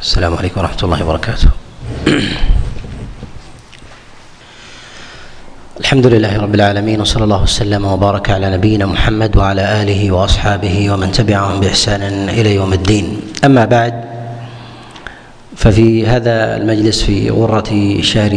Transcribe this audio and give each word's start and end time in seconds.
السلام 0.00 0.34
عليكم 0.34 0.60
ورحمة 0.60 0.82
الله 0.82 1.04
وبركاته. 1.04 1.48
الحمد 5.80 6.06
لله 6.06 6.40
رب 6.40 6.54
العالمين 6.54 7.00
وصلى 7.00 7.24
الله 7.24 7.42
وسلم 7.42 7.84
وبارك 7.84 8.30
على 8.30 8.50
نبينا 8.56 8.86
محمد 8.86 9.36
وعلى 9.36 9.82
آله 9.82 10.10
وأصحابه 10.10 10.90
ومن 10.90 11.12
تبعهم 11.12 11.60
بإحسان 11.60 12.32
إلى 12.32 12.54
يوم 12.54 12.72
الدين. 12.72 13.20
أما 13.44 13.64
بعد 13.64 13.94
ففي 15.56 16.06
هذا 16.06 16.56
المجلس 16.56 17.02
في 17.02 17.30
غرة 17.30 18.00
شهر 18.00 18.34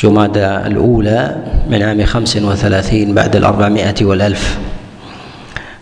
جمادى 0.00 0.46
الأولى 0.68 1.36
من 1.70 1.82
عام 1.82 2.04
خمس 2.04 2.36
وثلاثين 2.36 3.14
بعد 3.14 3.36
الأربعمائة 3.36 4.04
والألف 4.04 4.58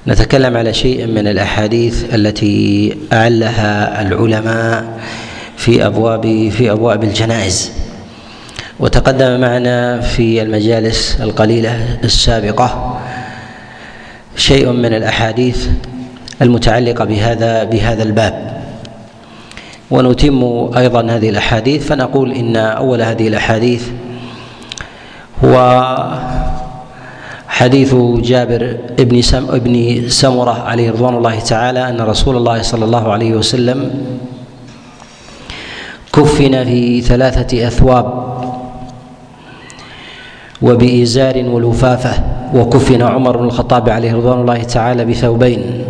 نتكلم 0.09 0.57
على 0.57 0.75
شيء 0.75 1.07
من 1.07 1.27
الأحاديث 1.29 2.15
التي 2.15 2.97
أعلها 3.13 4.03
العلماء 4.03 4.99
في 5.57 5.87
ابواب 5.87 6.49
في 6.49 6.71
أبواب 6.71 7.05
الجنائز. 7.05 7.73
وتقدم 8.81 9.41
معنا 9.41 10.01
في 10.01 10.43
المجالس 10.43 11.21
القليلة 11.21 11.99
السابقة 12.05 13.01
شيء 14.37 14.73
من 14.73 14.95
الأحاديث 14.95 15.69
المتعلقة 16.43 17.05
بهذا 17.05 17.65
بهذا 17.65 18.03
الباب. 18.03 18.63
ونتم 19.91 20.71
أيضا 20.77 21.11
هذه 21.11 21.31
الأحاديث 21.31 21.87
فنقول 21.87 22.33
إن 22.33 22.57
أول 22.57 23.03
هذه 23.03 23.29
الأحاديث 23.29 23.83
هو 25.45 25.55
حديث 27.59 27.95
جابر 28.23 28.77
بن 28.99 29.23
سم 29.23 29.51
ابن 29.51 30.09
سمرة 30.09 30.63
عليه 30.63 30.91
رضوان 30.91 31.15
الله 31.15 31.39
تعالى 31.39 31.89
أن 31.89 32.01
رسول 32.01 32.37
الله 32.37 32.63
صلى 32.63 32.85
الله 32.85 33.13
عليه 33.13 33.33
وسلم 33.35 33.91
كفن 36.13 36.65
في 36.65 37.01
ثلاثة 37.01 37.67
أثواب 37.69 38.07
وبإزار 40.63 41.45
ولفافة 41.49 42.15
وكفن 42.55 43.03
عمر 43.03 43.37
بن 43.37 43.45
الخطاب 43.45 43.89
عليه 43.89 44.15
رضوان 44.15 44.41
الله 44.41 44.63
تعالى 44.63 45.05
بثوبين. 45.05 45.85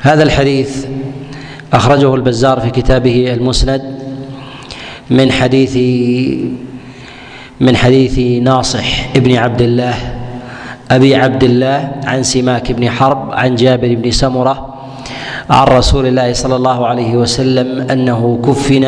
هذا 0.00 0.22
الحديث 0.22 0.86
أخرجه 1.72 2.14
البزار 2.14 2.60
في 2.60 2.70
كتابه 2.70 3.34
المسند 3.34 3.82
من 5.10 5.32
حديث 5.32 5.76
من 7.60 7.76
حديث 7.76 8.42
ناصح 8.42 9.16
ابن 9.16 9.36
عبد 9.36 9.62
الله 9.62 10.21
أبي 10.92 11.16
عبد 11.16 11.44
الله 11.44 11.90
عن 12.04 12.22
سماك 12.22 12.72
بن 12.72 12.90
حرب 12.90 13.32
عن 13.32 13.54
جابر 13.54 13.94
بن 13.94 14.10
سمرة 14.10 14.74
عن 15.50 15.66
رسول 15.66 16.06
الله 16.06 16.32
صلى 16.32 16.56
الله 16.56 16.86
عليه 16.86 17.16
وسلم 17.16 17.90
أنه 17.90 18.40
كفن 18.46 18.84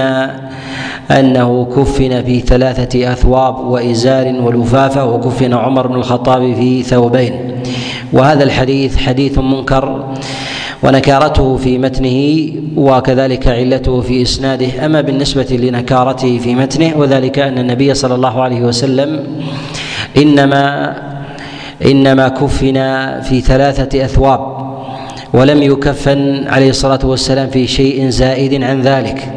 أنه 1.11 1.65
كفن 1.77 2.23
في 2.23 2.41
ثلاثة 2.41 3.13
أثواب 3.13 3.59
وإزار 3.59 4.27
ولفافه 4.41 5.05
وكفن 5.05 5.55
عمر 5.55 5.87
بن 5.87 5.95
الخطاب 5.95 6.55
في 6.55 6.83
ثوبين. 6.83 7.63
وهذا 8.13 8.45
الحديث 8.45 8.97
حديث 8.97 9.39
منكر 9.39 10.15
ونكارته 10.83 11.57
في 11.57 11.79
متنه 11.79 12.49
وكذلك 12.77 13.49
علته 13.49 14.01
في 14.01 14.23
إسناده. 14.23 14.87
أما 14.87 15.01
بالنسبة 15.01 15.47
لنكارته 15.51 16.39
في 16.39 16.55
متنه 16.55 16.93
وذلك 16.97 17.39
أن 17.39 17.59
النبي 17.59 17.95
صلى 17.95 18.15
الله 18.15 18.43
عليه 18.43 18.61
وسلم 18.63 19.25
إنما 20.17 20.95
إنما 21.85 22.29
كفن 22.29 22.75
في 23.21 23.41
ثلاثة 23.41 24.05
أثواب 24.05 24.41
ولم 25.33 25.63
يكفن 25.63 26.49
عليه 26.49 26.71
الصلاة 26.71 26.99
والسلام 27.05 27.51
في 27.51 27.67
شيء 27.67 28.09
زائد 28.09 28.63
عن 28.63 28.83
ذلك. 28.83 29.33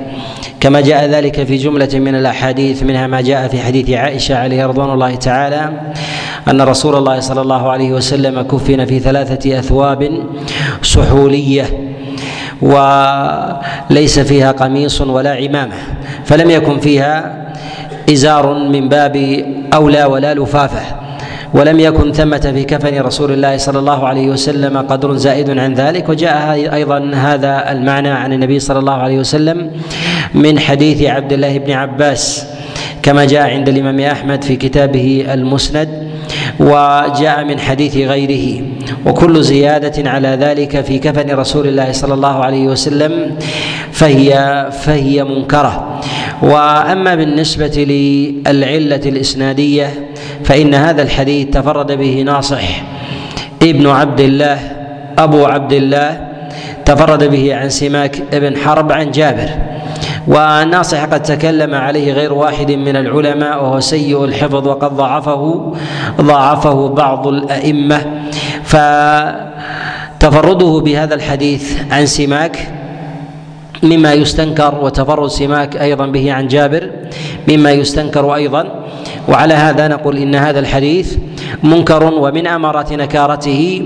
كما 0.59 0.81
جاء 0.81 1.05
ذلك 1.05 1.43
في 1.43 1.57
جملة 1.57 1.89
من 1.93 2.15
الأحاديث 2.15 2.83
منها 2.83 3.07
ما 3.07 3.21
جاء 3.21 3.47
في 3.47 3.61
حديث 3.61 3.89
عائشة 3.89 4.37
عليه 4.37 4.65
رضوان 4.65 4.89
الله 4.89 5.15
تعالى 5.15 5.69
أن 6.47 6.61
رسول 6.61 6.95
الله 6.95 7.19
صلى 7.19 7.41
الله 7.41 7.71
عليه 7.71 7.91
وسلم 7.91 8.41
كفن 8.41 8.85
في 8.85 8.99
ثلاثة 8.99 9.59
أثواب 9.59 10.23
سحولية 10.81 11.65
وليس 12.61 14.19
فيها 14.19 14.51
قميص 14.51 15.01
ولا 15.01 15.33
عمامة 15.35 15.75
فلم 16.25 16.49
يكن 16.49 16.79
فيها 16.79 17.37
إزار 18.09 18.53
من 18.53 18.89
باب 18.89 19.15
أولى 19.73 20.05
ولا 20.05 20.33
لفافة. 20.33 21.06
ولم 21.53 21.79
يكن 21.79 22.11
ثمة 22.11 22.51
في 22.55 22.63
كفن 22.63 23.01
رسول 23.01 23.31
الله 23.31 23.57
صلى 23.57 23.79
الله 23.79 24.07
عليه 24.07 24.29
وسلم 24.29 24.77
قدر 24.77 25.13
زائد 25.15 25.49
عن 25.49 25.73
ذلك 25.73 26.09
وجاء 26.09 26.73
أيضا 26.73 27.11
هذا 27.13 27.71
المعنى 27.71 28.09
عن 28.09 28.33
النبي 28.33 28.59
صلى 28.59 28.79
الله 28.79 28.93
عليه 28.93 29.19
وسلم 29.19 29.71
من 30.33 30.59
حديث 30.59 31.01
عبد 31.03 31.33
الله 31.33 31.57
بن 31.57 31.71
عباس 31.71 32.45
كما 33.03 33.25
جاء 33.25 33.49
عند 33.49 33.69
الإمام 33.69 33.99
أحمد 33.99 34.43
في 34.43 34.55
كتابه 34.55 35.25
المسند 35.33 36.07
وجاء 36.59 37.43
من 37.45 37.59
حديث 37.59 37.97
غيره. 37.97 38.61
وكل 39.05 39.43
زيادة 39.43 40.09
على 40.09 40.27
ذلك 40.27 40.81
في 40.81 40.99
كفن 40.99 41.31
رسول 41.31 41.67
الله 41.67 41.91
صلى 41.91 42.13
الله 42.13 42.43
عليه 42.43 42.67
وسلم 42.67 43.35
فهي 43.91 44.31
فهي 44.81 45.23
منكرة. 45.23 46.01
وأما 46.41 47.15
بالنسبة 47.15 47.85
للعلة 47.87 49.01
الإسنادية 49.05 50.06
فإن 50.47 50.75
هذا 50.75 51.01
الحديث 51.01 51.49
تفرد 51.49 51.91
به 51.91 52.21
ناصح. 52.21 52.83
ابن 53.61 53.87
عبد 53.87 54.19
الله 54.19 54.59
أبو 55.17 55.45
عبد 55.45 55.73
الله 55.73 56.27
تفرد 56.85 57.23
به 57.23 57.55
عن 57.55 57.69
سماك 57.69 58.23
بن 58.31 58.57
حرب 58.57 58.91
عن 58.91 59.11
جابر. 59.11 59.49
والناصح 60.27 61.03
قد 61.03 61.23
تكلم 61.23 61.75
عليه 61.75 62.13
غير 62.13 62.33
واحد 62.33 62.71
من 62.71 62.95
العلماء 62.95 63.63
وهو 63.63 63.79
سيء 63.79 64.25
الحفظ 64.25 64.67
وقد 64.67 64.97
ضعفه 64.97 65.73
ضعفه 66.21 66.87
بعض 66.87 67.27
الأئمة. 67.27 68.05
فتفرده 68.63 69.71
بهذا 70.85 71.15
الحديث 71.15 71.77
عن 71.91 72.05
سماك 72.05 72.67
مما 73.83 74.13
يستنكر 74.13 74.75
وتفرد 74.81 75.27
سماك 75.27 75.77
أيضا 75.77 76.05
به 76.05 76.33
عن 76.33 76.47
جابر 76.47 76.89
مما 77.47 77.71
يستنكر 77.71 78.35
أيضا. 78.35 78.86
وعلى 79.27 79.53
هذا 79.53 79.87
نقول 79.87 80.17
إن 80.17 80.35
هذا 80.35 80.59
الحديث 80.59 81.17
منكر 81.63 82.13
ومن 82.13 82.47
امارات 82.47 82.93
نكارته 82.93 83.81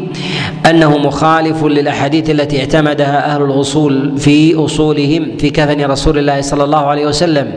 أنه 0.69 0.97
مخالف 0.97 1.63
للأحاديث 1.63 2.29
التي 2.29 2.59
اعتمدها 2.59 3.35
أهل 3.35 3.41
الأصول 3.41 4.17
في 4.17 4.55
أصولهم 4.55 5.37
في 5.37 5.49
كفن 5.49 5.85
رسول 5.85 6.17
الله 6.17 6.41
صلى 6.41 6.63
الله 6.63 6.85
عليه 6.85 7.05
وسلم. 7.05 7.51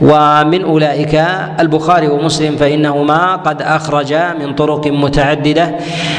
ومن 0.00 0.62
أولئك 0.62 1.24
البخاري 1.60 2.08
ومسلم 2.08 2.56
فإنهما 2.56 3.36
قد 3.36 3.62
أخرجا 3.62 4.34
من 4.40 4.54
طرق 4.54 4.86
متعددة 4.86 5.74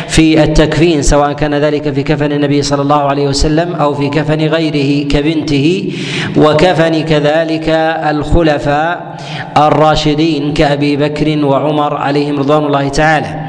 في 0.07 0.43
التكفين 0.43 1.01
سواء 1.01 1.33
كان 1.33 1.55
ذلك 1.55 1.93
في 1.93 2.03
كفن 2.03 2.31
النبي 2.31 2.61
صلى 2.61 2.81
الله 2.81 3.01
عليه 3.01 3.27
وسلم 3.27 3.75
أو 3.75 3.93
في 3.93 4.09
كفن 4.09 4.41
غيره 4.41 5.07
كبنته 5.07 5.93
وكفن 6.37 7.03
كذلك 7.03 7.69
الخلفاء 8.09 9.17
الراشدين 9.57 10.53
كأبي 10.53 10.97
بكر 10.97 11.45
وعمر 11.45 11.97
عليهم 11.97 12.39
رضوان 12.39 12.65
الله 12.65 12.89
تعالى. 12.89 13.39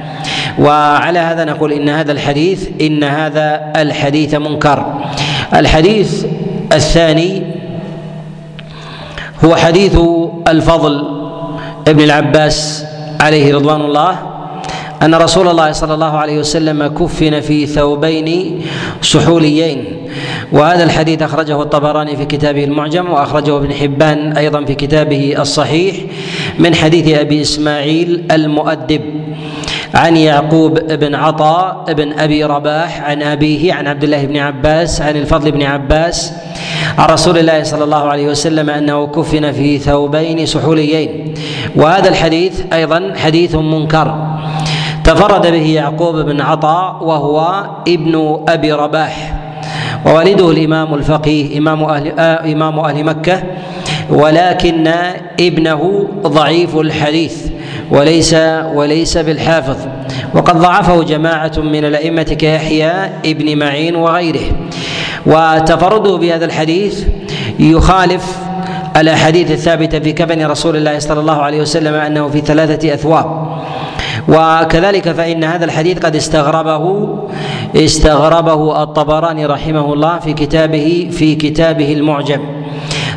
وعلى 0.58 1.18
هذا 1.18 1.44
نقول 1.44 1.72
إن 1.72 1.88
هذا 1.88 2.12
الحديث 2.12 2.68
إن 2.80 3.04
هذا 3.04 3.72
الحديث 3.76 4.34
منكر. 4.34 4.94
الحديث 5.54 6.26
الثاني 6.72 7.42
هو 9.44 9.56
حديث 9.56 9.96
الفضل 10.50 11.04
ابن 11.88 12.00
العباس 12.04 12.84
عليه 13.20 13.54
رضوان 13.54 13.80
الله 13.80 14.18
أن 15.02 15.14
رسول 15.14 15.48
الله 15.48 15.72
صلى 15.72 15.94
الله 15.94 16.18
عليه 16.18 16.38
وسلم 16.38 16.86
كفن 16.86 17.40
في 17.40 17.66
ثوبين 17.66 18.60
سحوليين 19.02 19.84
وهذا 20.52 20.84
الحديث 20.84 21.22
أخرجه 21.22 21.62
الطبراني 21.62 22.16
في 22.16 22.24
كتابه 22.24 22.64
المعجم 22.64 23.10
وأخرجه 23.10 23.56
ابن 23.56 23.74
حبان 23.74 24.32
أيضا 24.32 24.64
في 24.64 24.74
كتابه 24.74 25.34
الصحيح 25.38 25.96
من 26.58 26.74
حديث 26.74 27.18
أبي 27.18 27.42
إسماعيل 27.42 28.24
المؤدب 28.30 29.00
عن 29.94 30.16
يعقوب 30.16 30.78
بن 30.78 31.14
عطاء 31.14 31.84
بن 31.92 32.12
أبي 32.12 32.44
رباح 32.44 33.02
عن 33.02 33.22
أبيه 33.22 33.72
عن 33.74 33.86
عبد 33.86 34.04
الله 34.04 34.24
بن 34.24 34.36
عباس 34.36 35.02
عن 35.02 35.16
الفضل 35.16 35.50
بن 35.50 35.62
عباس 35.62 36.32
عن 36.98 37.08
رسول 37.08 37.38
الله 37.38 37.62
صلى 37.62 37.84
الله 37.84 38.08
عليه 38.08 38.26
وسلم 38.28 38.70
أنه 38.70 39.06
كفن 39.06 39.52
في 39.52 39.78
ثوبين 39.78 40.46
سحوليين. 40.46 41.34
وهذا 41.76 42.08
الحديث 42.08 42.62
أيضا 42.72 43.12
حديث 43.16 43.54
منكر. 43.54 44.14
تفرد 45.04 45.46
به 45.46 45.66
يعقوب 45.66 46.16
بن 46.16 46.40
عطاء 46.40 47.04
وهو 47.04 47.64
ابن 47.88 48.44
أبي 48.48 48.72
رباح. 48.72 49.34
ووالده 50.06 50.50
الإمام 50.50 50.94
الفقيه 50.94 51.58
إمام 51.58 51.84
أهل 51.84 52.12
آه 52.18 52.52
إمام 52.52 52.78
أهل 52.78 53.04
مكة. 53.04 53.42
ولكن 54.10 54.92
ابنه 55.40 56.08
ضعيف 56.22 56.76
الحديث. 56.76 57.46
وليس 57.90 58.34
وليس 58.74 59.18
بالحافظ. 59.18 59.76
وقد 60.34 60.58
ضعفه 60.58 61.02
جماعة 61.02 61.52
من 61.58 61.84
الأئمة 61.84 62.22
كيحيى 62.22 62.92
ابن 63.26 63.58
معين 63.58 63.96
وغيره. 63.96 64.46
وتفرده 65.26 66.16
بهذا 66.16 66.44
الحديث 66.44 67.04
يخالف 67.58 68.38
الأحاديث 68.96 69.50
الثابتة 69.50 69.98
في 69.98 70.12
كفن 70.12 70.46
رسول 70.46 70.76
الله 70.76 70.98
صلى 70.98 71.20
الله 71.20 71.42
عليه 71.42 71.60
وسلم 71.60 71.94
أنه 71.94 72.28
في 72.28 72.40
ثلاثة 72.40 72.94
أثواب. 72.94 73.46
وكذلك 74.28 75.12
فإن 75.12 75.44
هذا 75.44 75.64
الحديث 75.64 75.98
قد 75.98 76.16
استغربه 76.16 77.16
استغربه 77.76 78.82
الطبراني 78.82 79.46
رحمه 79.46 79.92
الله 79.92 80.18
في 80.18 80.32
كتابه 80.32 81.08
في 81.12 81.34
كتابه 81.34 81.92
المعجم. 81.92 82.40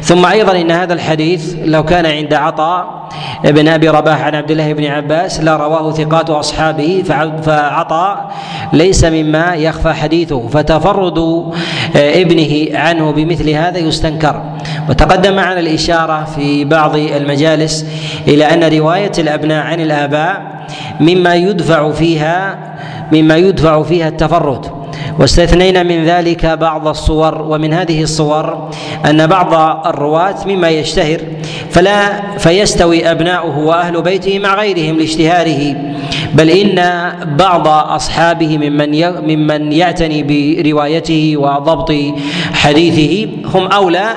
ثم 0.02 0.26
أيضا 0.26 0.62
إن 0.62 0.72
هذا 0.72 0.94
الحديث 0.94 1.56
لو 1.66 1.84
كان 1.84 2.06
عند 2.06 2.34
عطاء 2.34 3.03
ابن 3.46 3.68
أبي 3.68 3.90
رباح 3.90 4.22
عن 4.22 4.36
عبد 4.36 4.52
الله 4.52 4.74
بن 4.74 4.86
عباس 4.86 5.40
لا 5.40 5.56
رواه 5.56 5.92
ثقات 5.92 6.30
أصحابه 6.30 7.04
فعطاء 7.44 8.32
ليس 8.74 9.04
مما 9.04 9.56
يخفى 9.56 9.94
حديثه 9.94 10.48
فتفرد 10.48 11.18
آه، 11.18 12.22
ابنه 12.22 12.78
عنه 12.80 13.12
بمثل 13.12 13.50
هذا 13.50 13.78
يستنكر. 13.78 14.42
وتقدم 14.90 15.36
معنا 15.36 15.60
الإشارة 15.60 16.24
في 16.24 16.66
بعض 16.66 16.96
المجالس 16.96 17.86
إلى 18.28 18.46
أن 18.46 18.78
رواية 18.80 19.12
الأبناء 19.20 19.66
عن 19.66 19.80
الآباء 19.80 20.66
مما 21.00 21.36
يدفع 21.36 21.92
فيها 21.92 22.58
مما 23.12 23.38
يدفع 23.38 23.84
فيها 23.84 24.08
التفرد. 24.08 24.66
واستثنينا 25.20 25.84
من 25.84 26.06
ذلك 26.06 26.46
بعض 26.46 26.88
الصور 26.88 27.42
ومن 27.42 27.74
هذه 27.74 28.04
الصور 28.04 28.70
أن 29.06 29.28
بعض 29.28 29.54
الرواة 29.88 30.36
مما 30.48 30.70
يشتهر 30.70 31.20
فلا 31.70 32.22
فيستوي 32.38 33.12
أبناؤه 33.12 33.58
وأهل 33.60 34.02
بيته 34.02 34.40
مع 34.40 34.56
غيرهم 34.56 34.98
لاشتهاره 34.98 35.76
بل 36.34 36.50
إن 36.50 37.12
بعض 37.38 37.68
أصحابه 37.68 38.58
ممن 38.58 39.04
ممن 39.28 39.72
يعتني 39.72 40.24
بروايته 40.24 41.34
وضبط 41.38 41.94
حديثه 42.54 43.32
هم 43.46 43.68
أولى 43.68 44.10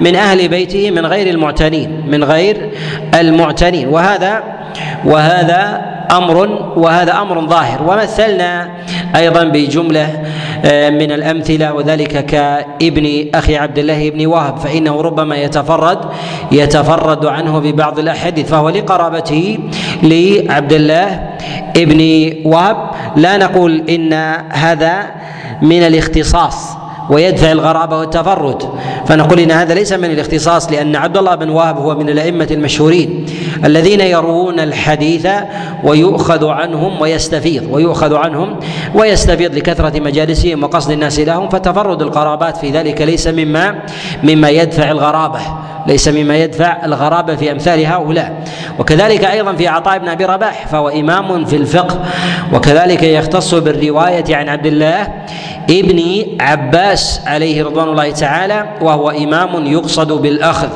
من 0.00 0.16
أهل 0.16 0.48
بيته 0.48 0.90
من 0.90 1.06
غير 1.06 1.26
المعتنين 1.30 2.02
من 2.10 2.24
غير 2.24 2.70
المعتنين 3.14 3.88
وهذا 3.88 4.42
وهذا 5.04 5.90
أمر 6.10 6.36
وهذا 6.76 7.12
أمر 7.12 7.46
ظاهر. 7.46 7.82
ومثلنا 7.82 8.70
أيضا 9.16 9.44
بجملة 9.44 10.22
آه، 10.64 10.90
من 10.90 11.12
الأمثلة 11.12 11.72
وذلك 11.72 12.26
كابن 12.26 13.26
أخي 13.34 13.56
عبد 13.56 13.78
الله 13.78 14.10
بن 14.10 14.26
وهب 14.26 14.56
فإنه 14.58 15.00
ربما 15.00 15.36
يتفرد 15.36 15.98
يتفرد 16.52 17.26
عنه 17.26 17.58
ببعض 17.58 17.98
الأحاديث 17.98 18.48
فهو 18.50 18.68
لقرابته 18.68 19.58
لعبد 20.02 20.72
الله 20.72 21.30
ابن 21.76 22.32
وهب. 22.44 22.76
لا 23.16 23.36
نقول 23.36 23.82
إن 23.88 24.12
هذا 24.52 25.06
من 25.62 25.82
الاختصاص 25.82 26.68
ويدفع 27.10 27.52
الغرابة 27.52 27.98
والتفرد 27.98 28.62
فنقول 29.10 29.40
إن 29.40 29.50
هذا 29.50 29.74
ليس 29.74 29.92
من 29.92 30.10
الاختصاص 30.10 30.72
لأن 30.72 30.96
عبد 30.96 31.16
الله 31.16 31.34
بن 31.34 31.50
وهب 31.50 31.76
هو 31.76 31.94
من 31.94 32.08
الأئمة 32.10 32.48
المشهورين 32.50 33.26
الذين 33.64 34.00
يروون 34.00 34.60
الحديث 34.60 35.28
ويؤخذ 35.84 36.46
عنهم 36.46 37.00
ويستفيض 37.00 37.66
ويؤخذ 37.70 38.14
عنهم 38.14 38.56
ويستفيض 38.94 39.54
لكثرة 39.54 40.00
مجالسهم 40.00 40.64
وقصد 40.64 40.90
الناس 40.90 41.20
لهم 41.20 41.48
فتفرد 41.48 42.02
القرابات 42.02 42.56
في 42.56 42.70
ذلك 42.70 43.02
ليس 43.02 43.26
مما 43.26 43.74
مما 44.22 44.48
يدفع 44.50 44.90
الغرابة 44.90 45.40
ليس 45.86 46.08
مما 46.08 46.36
يدفع 46.36 46.84
الغرابة 46.84 47.36
في 47.36 47.52
أمثال 47.52 47.86
هؤلاء. 47.86 48.44
وكذلك 48.78 49.24
أيضا 49.24 49.52
في 49.52 49.68
عطاء 49.68 49.98
بن 49.98 50.08
أبي 50.08 50.24
رباح 50.24 50.66
فهو 50.66 50.88
إمام 50.88 51.44
في 51.44 51.56
الفقه 51.56 52.00
وكذلك 52.52 53.02
يختص 53.02 53.54
بالرواية 53.54 54.36
عن 54.36 54.48
عبد 54.48 54.66
الله 54.66 55.08
ابن 55.70 56.24
عباس 56.40 57.20
عليه 57.26 57.64
رضوان 57.64 57.88
الله 57.88 58.10
تعالى 58.10 58.66
وهو 58.80 59.10
إمام 59.10 59.66
يقصد 59.66 60.12
بالأخذ 60.12 60.68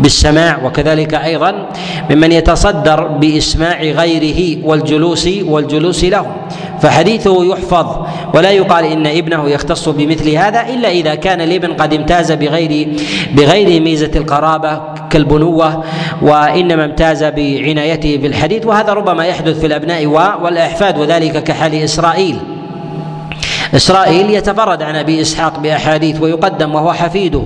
بالسماع 0.00 0.64
وكذلك 0.64 1.14
أيضا 1.14 1.68
ممن 2.10 2.32
يتصدر 2.32 3.06
بإسماع 3.06 3.82
غيره 3.82 4.66
والجلوس 4.66 5.28
والجلوس 5.44 6.04
له. 6.04 6.26
فحديثه 6.82 7.44
يحفظ 7.44 8.06
ولا 8.34 8.50
يقال 8.50 8.84
إن 8.84 9.06
ابنه 9.06 9.48
يختص 9.48 9.88
بمثل 9.88 10.28
هذا 10.30 10.60
إلا 10.68 10.90
إذا 10.90 11.14
كان 11.14 11.40
الابن 11.40 11.72
قد 11.72 11.94
امتاز 11.94 12.32
بغير 12.32 12.88
بغير 13.32 13.82
ميزة 13.82 14.10
القرابة 14.16 14.80
كالبنوة 15.10 15.84
وإنما 16.22 16.84
امتاز 16.84 17.24
بعنايته 17.24 18.16
بالحديث 18.16 18.66
وهذا 18.66 18.92
ربما 18.92 19.24
يحدث 19.26 19.60
في 19.60 19.66
الأبناء 19.66 20.06
والإحفاد 20.42 20.98
وذلك 20.98 21.44
كحال 21.44 21.74
إسرائيل. 21.74 22.36
إسرائيل 23.74 24.30
يتفرد 24.30 24.82
عن 24.82 24.96
أبي 24.96 25.20
إسحاق 25.20 25.58
بأحاديث 25.58 26.20
ويقدم 26.20 26.74
وهو 26.74 26.92
حفيده. 26.92 27.42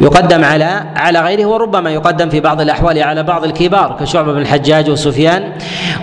يقدم 0.00 0.44
على 0.44 0.84
على 0.96 1.20
غيره 1.20 1.46
وربما 1.46 1.90
يقدم 1.90 2.28
في 2.28 2.40
بعض 2.40 2.60
الأحوال 2.60 3.02
على 3.02 3.22
بعض 3.22 3.44
الكبار 3.44 3.96
كشعبة 4.00 4.32
بن 4.32 4.38
الحجاج 4.38 4.90
وسفيان 4.90 5.52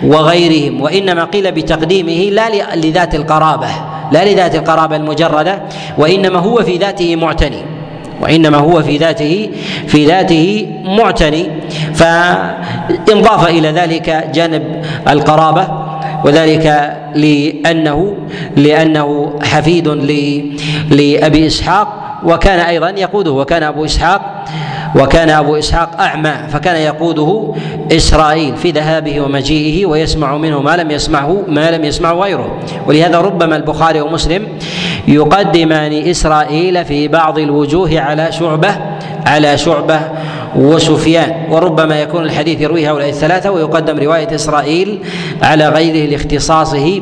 وغيرهم. 0.04 0.82
وإنما 0.82 1.24
قيل 1.24 1.52
بتقديمه 1.52 2.30
لا 2.36 2.76
لذات 2.76 3.16
القرابة 3.16 3.68
لا 4.12 4.26
لذات 4.26 4.56
القرابة 4.56 4.96
المجردة 4.96 5.62
وإنما 5.98 6.40
هو 6.40 6.64
في 6.64 6.78
ذاته 6.78 7.16
معتني. 7.16 7.66
وإنما 8.22 8.58
هو 8.58 8.84
في 8.84 8.98
ذاته 8.98 9.50
في 9.88 10.06
ذاته 10.06 10.68
معتني. 10.84 11.50
فإنضاف 11.94 13.48
إلى 13.50 13.72
ذلك 13.72 14.30
جانب 14.34 14.86
القرابة. 15.10 15.79
وذلك 16.26 16.98
لأنه 17.16 18.18
لأنه 18.58 19.40
حفيد 19.44 19.88
لأبي 20.90 21.48
إسحاق 21.48 22.09
وكان 22.26 22.60
أيضا 22.60 22.90
يقوده 22.90 23.32
وكان 23.32 23.64
أبو 23.64 23.86
إسحاق 23.86 24.46
وكان 24.96 25.30
أبو 25.30 25.56
إسحاق 25.56 26.02
أعمى 26.02 26.34
فكان 26.50 26.76
يقوده 26.76 27.54
إسرائيل 27.92 28.56
في 28.56 28.72
ذهابه 28.72 29.22
ومجيئه 29.22 29.86
ويسمع 29.86 30.38
منه 30.38 30.62
ما 30.62 30.78
لم 30.78 30.92
يسمعه 30.92 31.44
ما 31.48 31.72
لم 31.72 31.86
يسمعه 31.86 32.14
غيره. 32.14 32.60
ولهذا 32.88 33.20
ربما 33.20 33.56
البخاري 33.56 34.02
ومسلم 34.02 34.48
يقدمان 35.08 35.94
إسرائيل 35.94 36.86
في 36.86 37.08
بعض 37.08 37.40
الوجوه 37.40 38.00
على 38.00 38.32
شعبة 38.32 38.76
على 39.26 39.58
شعبة 39.58 40.00
وسفيان. 40.56 41.34
وربما 41.50 42.02
يكون 42.02 42.24
الحديث 42.24 42.62
يرويه 42.62 42.92
هؤلاء 42.92 43.10
الثلاثة 43.10 43.52
ويقدم 43.52 44.00
رواية 44.00 44.36
إسرائيل 44.36 45.00
على 45.42 45.70
غيره 45.70 46.10
لاختصاصه 46.10 47.02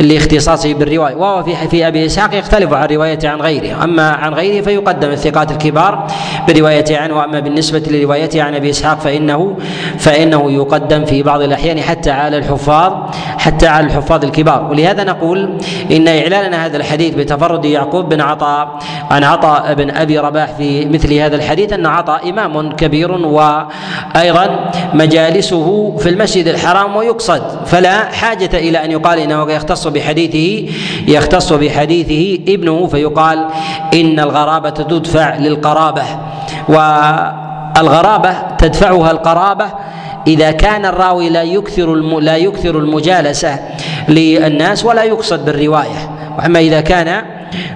لاختصاصه 0.00 0.74
بالرواية. 0.74 1.14
وهو 1.14 1.42
في 1.42 1.68
في 1.68 1.86
أبي 1.86 2.06
إسحاق 2.06 2.34
يختلف 2.34 2.72
عن 2.72 2.88
روايته 2.88 3.28
عن 3.28 3.40
غيره. 3.40 3.84
أما 3.84 4.08
عن 4.10 4.34
غيره 4.34 4.49
فيقدم 4.58 5.10
الثقات 5.10 5.50
الكبار 5.50 6.06
بروايته 6.48 6.98
عنه 6.98 7.16
وأما 7.16 7.40
بالنسبة 7.40 7.82
لروايته 7.90 8.42
عن 8.42 8.54
أبي 8.54 8.70
إسحاق 8.70 9.00
فإنه 9.00 9.56
فإنه 9.98 10.52
يقدم 10.52 11.04
في 11.04 11.22
بعض 11.22 11.42
الأحيان 11.42 11.80
حتى 11.80 12.10
على 12.10 12.36
الحفاظ 12.36 12.92
حتى 13.38 13.66
على 13.66 13.86
الحفاظ 13.86 14.24
الكبار. 14.24 14.68
ولهذا 14.70 15.04
نقول 15.04 15.58
إن 15.90 16.08
إعلاننا 16.08 16.66
هذا 16.66 16.76
الحديث 16.76 17.14
بتفرد 17.14 17.64
يعقوب 17.64 18.08
بن 18.08 18.20
عطاء 18.20 18.78
عن 19.10 19.24
عطاء 19.24 19.74
بن 19.74 19.90
أبي 19.90 20.18
رباح 20.18 20.52
في 20.52 20.84
مثل 20.84 21.14
هذا 21.14 21.36
الحديث 21.36 21.72
أن 21.72 21.86
عطاء 21.86 22.30
إمام 22.30 22.72
كبير 22.72 23.12
وأيضا 23.12 24.70
مجالسه 24.94 25.96
في 25.98 26.08
المسجد 26.08 26.46
الحرام 26.46 26.96
ويقصد. 26.96 27.42
فلا 27.66 28.04
حاجة 28.04 28.50
إلى 28.54 28.84
أن 28.84 28.90
يقال 28.90 29.18
إنه 29.18 29.52
يختص 29.52 29.86
بحديثه 29.88 30.72
يختص 31.08 31.52
بحديثه 31.52 32.42
ابنه 32.54 32.86
فيقال 32.86 33.46
إن 33.94 34.20
الغرابه 34.40 34.70
تدفع 34.70 35.36
للقرابة 35.36 36.02
والغرابة 36.68 38.32
تدفعها 38.58 39.10
القرابة 39.10 39.66
إذا 40.26 40.50
كان 40.50 40.86
الراوي 40.86 41.28
لا 41.28 41.42
يكثر 41.42 41.94
لا 42.20 42.36
يكثر 42.36 42.78
المجالسة 42.78 43.58
للناس 44.08 44.84
ولا 44.84 45.02
يقصد 45.02 45.44
بالرواية. 45.44 46.10
وأما 46.38 46.58
إذا 46.58 46.80
كان 46.80 47.22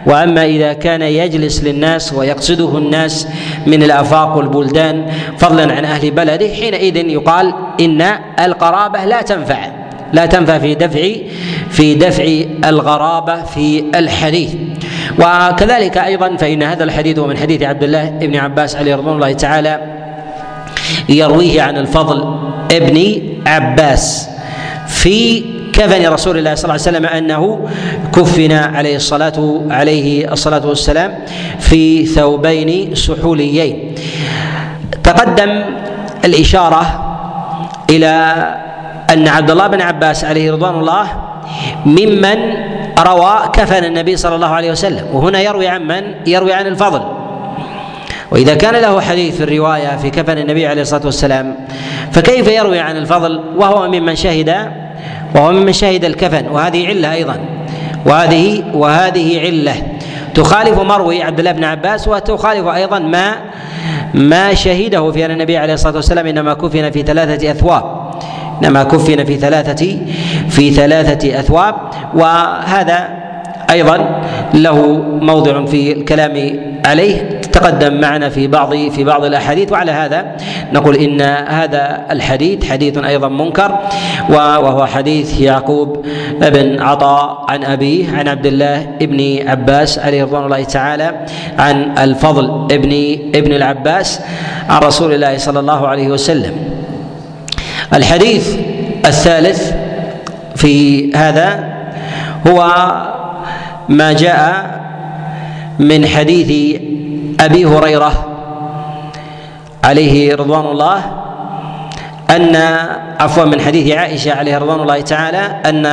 وأما 0.07 0.45
إذا 0.45 0.73
كان 0.73 1.03
يجلس 1.03 1.65
للناس 1.65 2.13
ويقصده 2.13 2.79
الناس 2.79 3.29
من 3.67 3.83
الأفاق 3.83 4.37
والبلدان 4.37 5.07
فضلا 5.39 5.73
عن 5.75 5.85
أهل 5.85 6.11
بلده 6.11 6.49
حينئذ 6.49 6.97
يقال 6.97 7.55
إن 7.81 8.03
القرابة 8.39 9.05
لا 9.05 9.23
تنفع. 9.23 9.74
لا 10.13 10.27
تنفع 10.27 10.59
في 10.59 10.75
دفع 10.75 11.13
في 11.71 11.95
دفع 11.95 12.25
الغرابة 12.69 13.43
في 13.43 13.85
الحديث. 13.95 14.55
وكذلك 15.19 15.99
أيضا 15.99 16.37
فإن 16.37 16.63
هذا 16.63 16.85
الحديث 16.85 17.19
هو 17.19 17.27
من 17.27 17.37
حديث 17.37 17.63
عبد 17.63 17.83
الله 17.83 18.09
بن 18.09 18.37
عباس 18.37 18.77
عليه 18.77 18.95
رضوان 18.95 19.15
الله 19.15 19.33
تعالى 19.33 19.81
يرويه 21.09 21.63
عن 21.63 21.77
الفضل 21.77 22.39
ابن 22.73 23.23
عباس 23.47 24.29
في 24.87 25.45
كفن 25.73 26.07
رسول 26.07 26.39
الله 26.39 26.55
صلى 26.55 26.65
الله 26.65 26.87
عليه 26.87 26.99
وسلم 26.99 27.07
أنه 27.07 27.69
كفن 28.15 28.53
عليه 28.53 28.97
الصلاة 28.97 29.61
عليه 29.71 30.33
الصلاة 30.33 30.67
والسلام 30.67 31.19
في 31.59 32.07
ثوبين 32.07 32.95
سحوليين. 32.95 33.95
تقدم 35.05 35.65
الإشارة 36.25 36.83
إلى 37.91 38.35
أن 39.15 39.29
عبد 39.29 39.51
الله 39.51 39.67
بن 39.67 39.81
عباس 39.81 40.25
عليه 40.25 40.53
رضوان 40.53 40.75
الله 40.75 41.07
ممن 41.87 42.39
روى 42.99 43.39
كفن 43.53 43.85
النبي 43.85 44.17
صلى 44.17 44.35
الله 44.35 44.49
عليه 44.49 44.71
وسلم 44.71 45.07
وهنا 45.13 45.41
يروي 45.41 45.69
عن 45.69 45.87
من؟ 45.87 46.03
يروي 46.27 46.53
عن 46.53 46.67
الفضل. 46.67 47.03
وإذا 48.31 48.55
كان 48.55 48.75
له 48.75 49.01
حديث 49.01 49.37
في 49.37 49.45
الرواية 49.45 49.97
في 49.97 50.11
كفن 50.11 50.39
النبي 50.39 50.67
عليه 50.67 50.83
الصلاة 50.83 51.05
والسلام 51.05 51.57
فكيف 52.13 52.49
يروي 52.49 52.79
عن 52.79 52.97
الفضل؟ 52.97 53.41
وهو 53.57 53.89
ممن 53.89 54.17
شهد 54.17 54.55
وهو 55.35 55.53
ممن 55.53 55.73
شهد 55.73 56.05
الكفن 56.05 56.49
وهذه 56.49 56.89
علة 56.89 57.13
أيضا. 57.13 57.41
وهذه 58.07 58.65
وهذه 58.75 59.41
علة. 59.41 59.75
تخالف 60.35 60.81
مروي 60.81 61.23
عبد 61.23 61.39
الله 61.39 61.53
بن 61.53 61.65
عباس 61.65 62.09
وتخالف 62.09 62.67
أيضا 62.67 62.99
ما 62.99 63.35
ما 64.15 64.55
شهده 64.55 65.11
في 65.11 65.25
أن 65.25 65.31
النبي 65.31 65.57
عليه 65.57 65.75
الصلاة 65.75 65.97
والسلام 65.97 66.27
إنما 66.27 66.55
كفن 66.55 66.91
في 66.91 67.03
ثلاثة 67.03 67.51
أثواب. 67.51 68.04
إنما 68.63 68.83
كفن 68.83 69.25
في 69.25 69.37
ثلاثة 69.37 69.99
في 70.49 70.71
ثلاثة 70.71 71.41
أثواب 71.41 71.75
وهذا 72.15 73.09
أيضا 73.71 74.23
له 74.55 75.03
موضع 75.21 75.65
في 75.65 75.93
الكلام 75.93 76.61
عليه 76.85 77.41
تقدم 77.53 78.01
معنا 78.01 78.29
في 78.29 78.47
بعض 78.47 78.75
في 78.75 79.05
بعض 79.05 79.25
الأحاديث 79.25 79.73
وعلى 79.73 79.91
هذا 79.93 80.37
نقول 80.73 80.97
إن 80.97 81.21
هذا 81.49 82.07
الحديث 82.11 82.71
حديث 82.71 82.99
أيضا 82.99 83.29
منكر 83.29 83.79
وهو 84.31 84.87
حديث 84.87 85.41
يعقوب 85.41 86.07
بن 86.41 86.81
عطاء 86.83 87.45
عن 87.49 87.65
أبيه 87.65 88.17
عن 88.17 88.29
عبد 88.29 88.47
الله 88.47 88.87
بن 89.01 89.49
عباس 89.49 89.99
عليه 89.99 90.23
رضوان 90.25 90.45
الله 90.45 90.65
تعالى 90.65 91.27
عن 91.59 91.99
الفضل 91.99 92.75
ابن 92.75 93.19
ابن 93.35 93.53
العباس 93.53 94.21
عن 94.69 94.81
رسول 94.83 95.15
الله 95.15 95.39
صلى 95.39 95.61
الله 95.61 95.89
عليه 95.89 96.09
وسلم. 96.09 96.74
الحديث 97.95 98.57
الثالث 99.07 99.73
في 100.57 101.13
هذا 101.17 101.75
هو 102.47 102.67
ما 103.89 104.13
جاء 104.13 104.71
من 105.79 106.07
حديث 106.07 106.81
أبي 107.41 107.65
هريرة 107.67 108.27
عليه 109.85 110.35
رضوان 110.35 110.67
الله 110.67 111.03
أن 112.31 112.57
عفوا 113.21 113.45
من 113.45 113.61
حديث 113.61 113.97
عائشة 113.97 114.33
عليه 114.35 114.59
رضوان 114.59 114.81
الله 114.81 115.01
تعالى 115.01 115.61
أن 115.67 115.87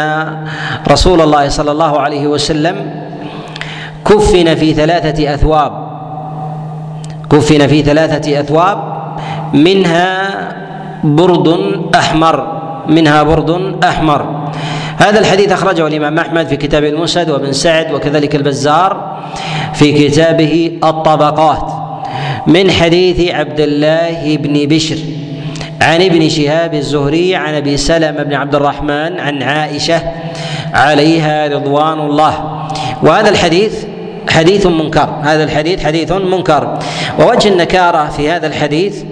رسول 0.92 1.22
الله 1.22 1.50
صلى 1.50 1.72
الله 1.72 2.00
عليه 2.00 2.28
وسلم 2.28 3.04
كفن 4.06 4.56
في 4.56 4.74
ثلاثة 4.74 5.34
أثواب 5.34 5.92
كفن 7.32 7.68
في 7.68 7.82
ثلاثة 7.82 8.40
أثواب 8.40 8.78
منها 9.54 10.28
برد 11.04 11.48
أحمر 11.96 12.62
منها 12.88 13.24
برد 13.24 13.76
أحمر. 13.84 14.48
هذا 14.98 15.20
الحديث 15.20 15.52
أخرجه 15.52 15.88
الإمام 15.88 16.20
أحمد 16.20 16.48
في 16.48 16.56
كتاب 16.56 16.84
المسند 16.84 17.30
وابن 17.30 17.52
سعد 17.54 17.92
وكذلك 17.92 18.36
البزار 18.36 19.20
في 19.74 20.08
كتابه 20.08 20.80
الطبقات. 20.84 21.72
من 22.48 22.72
حديث 22.72 23.32
عبد 23.32 23.60
الله 23.60 24.38
بن 24.38 24.54
بشر 24.76 24.98
عن 25.82 26.02
ابن 26.02 26.30
شهاب 26.30 26.74
الزهري 26.74 27.36
عن 27.36 27.54
أبي 27.54 27.78
سلمة 27.78 28.24
بن 28.24 28.34
عبد 28.34 28.56
الرحمن 28.56 29.20
عن 29.20 29.44
عائشة 29.44 30.02
عليها 30.74 31.48
رضوان 31.48 32.00
الله. 32.00 32.34
وهذا 33.04 33.30
الحديث 33.30 33.86
حديث 34.30 34.66
منكر 34.66 35.10
هذا 35.24 35.44
الحديث 35.44 35.86
حديث 35.86 36.12
منكر. 36.12 36.80
ووجه 37.20 37.48
النكارة 37.48 38.10
في 38.10 38.30
هذا 38.30 38.48
الحديث 38.48 39.04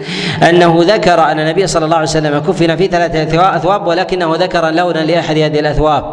أنه 0.44 0.80
ذكر 0.82 1.20
أن 1.24 1.40
النبي 1.40 1.68
صلى 1.68 1.86
الله 1.86 1.96
عليه 1.96 2.08
وسلم 2.08 2.40
كفن 2.40 2.76
في 2.76 2.88
ثلاثة 2.88 3.56
أثواب 3.56 3.88
ولكنه 3.88 4.36
ذكر 4.36 4.70
لونا 4.70 5.00
لأحد 5.00 5.38
هذه 5.38 5.60
الأثواب. 5.60 6.04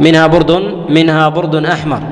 منها 0.00 0.26
برد 0.26 0.50
منها 0.88 1.28
برد 1.28 1.54
أحمر. 1.66 2.02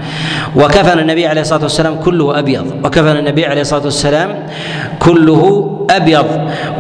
وكفن 0.56 0.98
النبي 0.98 1.26
عليه 1.26 1.40
الصلاة 1.40 1.62
والسلام 1.62 1.96
كله 1.96 2.38
أبيض. 2.38 2.84
وكفن 2.84 3.16
النبي 3.16 3.46
عليه 3.46 3.60
الصلاة 3.60 3.84
والسلام 3.84 4.46
كله 4.98 5.70
أبيض. 5.90 6.26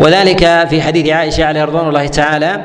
وذلك 0.00 0.66
في 0.70 0.82
حديث 0.82 1.08
عائشة 1.08 1.44
عليه 1.44 1.64
رضوان 1.64 1.88
الله 1.88 2.06
تعالى. 2.06 2.60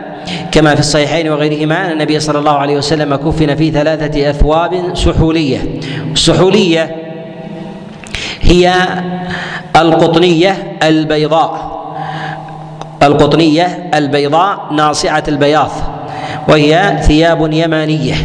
كما 0.52 0.74
في 0.74 0.80
الصحيحين 0.80 1.30
وغيرهما 1.30 1.86
أن 1.86 1.92
النبي 1.92 2.20
صلى 2.20 2.40
الله 2.40 2.58
عليه 2.58 2.78
وسلم 2.78 3.16
كفن 3.16 3.56
في 3.56 3.72
ثلاثة 3.72 4.30
أثواب 4.30 4.96
سحولية. 4.96 5.80
السحولية 6.14 6.96
هي 8.42 8.74
القطنية 9.76 10.78
البيضاء. 10.84 11.85
القطنية 13.04 13.90
البيضاء 13.94 14.68
ناصعة 14.72 15.24
البياض 15.28 15.72
وهي 16.48 16.98
ثياب 17.08 17.54
يمانية. 17.54 18.16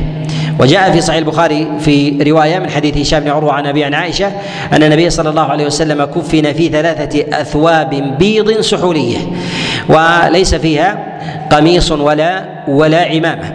وجاء 0.61 0.91
في 0.93 1.00
صحيح 1.00 1.19
البخاري 1.19 1.69
في 1.81 2.19
رواية 2.27 2.59
من 2.59 2.71
حديث 2.71 2.97
هشام 2.99 3.21
بن 3.21 3.31
عروة 3.31 3.53
عن 3.53 3.67
أبي 3.67 3.85
عن 3.85 3.95
عائشة 3.95 4.33
أن 4.73 4.83
النبي 4.83 5.11
صلى 5.11 5.31
الله 5.31 5.43
عليه 5.43 5.67
وسلم 5.67 6.05
كفن 6.05 6.53
في 6.53 6.69
ثلاثة 6.69 7.41
أثواب 7.41 8.19
بيض 8.19 8.61
سحولية 8.61 9.19
وليس 9.89 10.55
فيها 10.55 11.07
قميص 11.53 11.93
ولا 11.93 12.45
ولا 12.69 13.05
عمامة. 13.05 13.53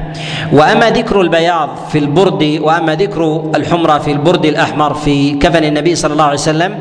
وأما 0.53 0.89
ذكر 0.89 1.21
البياض 1.21 1.69
في 1.91 1.97
البرد 1.97 2.59
وأما 2.61 2.95
ذكر 2.95 3.51
الحمرة 3.55 3.97
في 3.97 4.11
البرد 4.11 4.45
الأحمر 4.45 4.93
في 4.93 5.31
كفن 5.31 5.63
النبي 5.63 5.95
صلى 5.95 6.13
الله 6.13 6.23
عليه 6.23 6.33
وسلم 6.33 6.79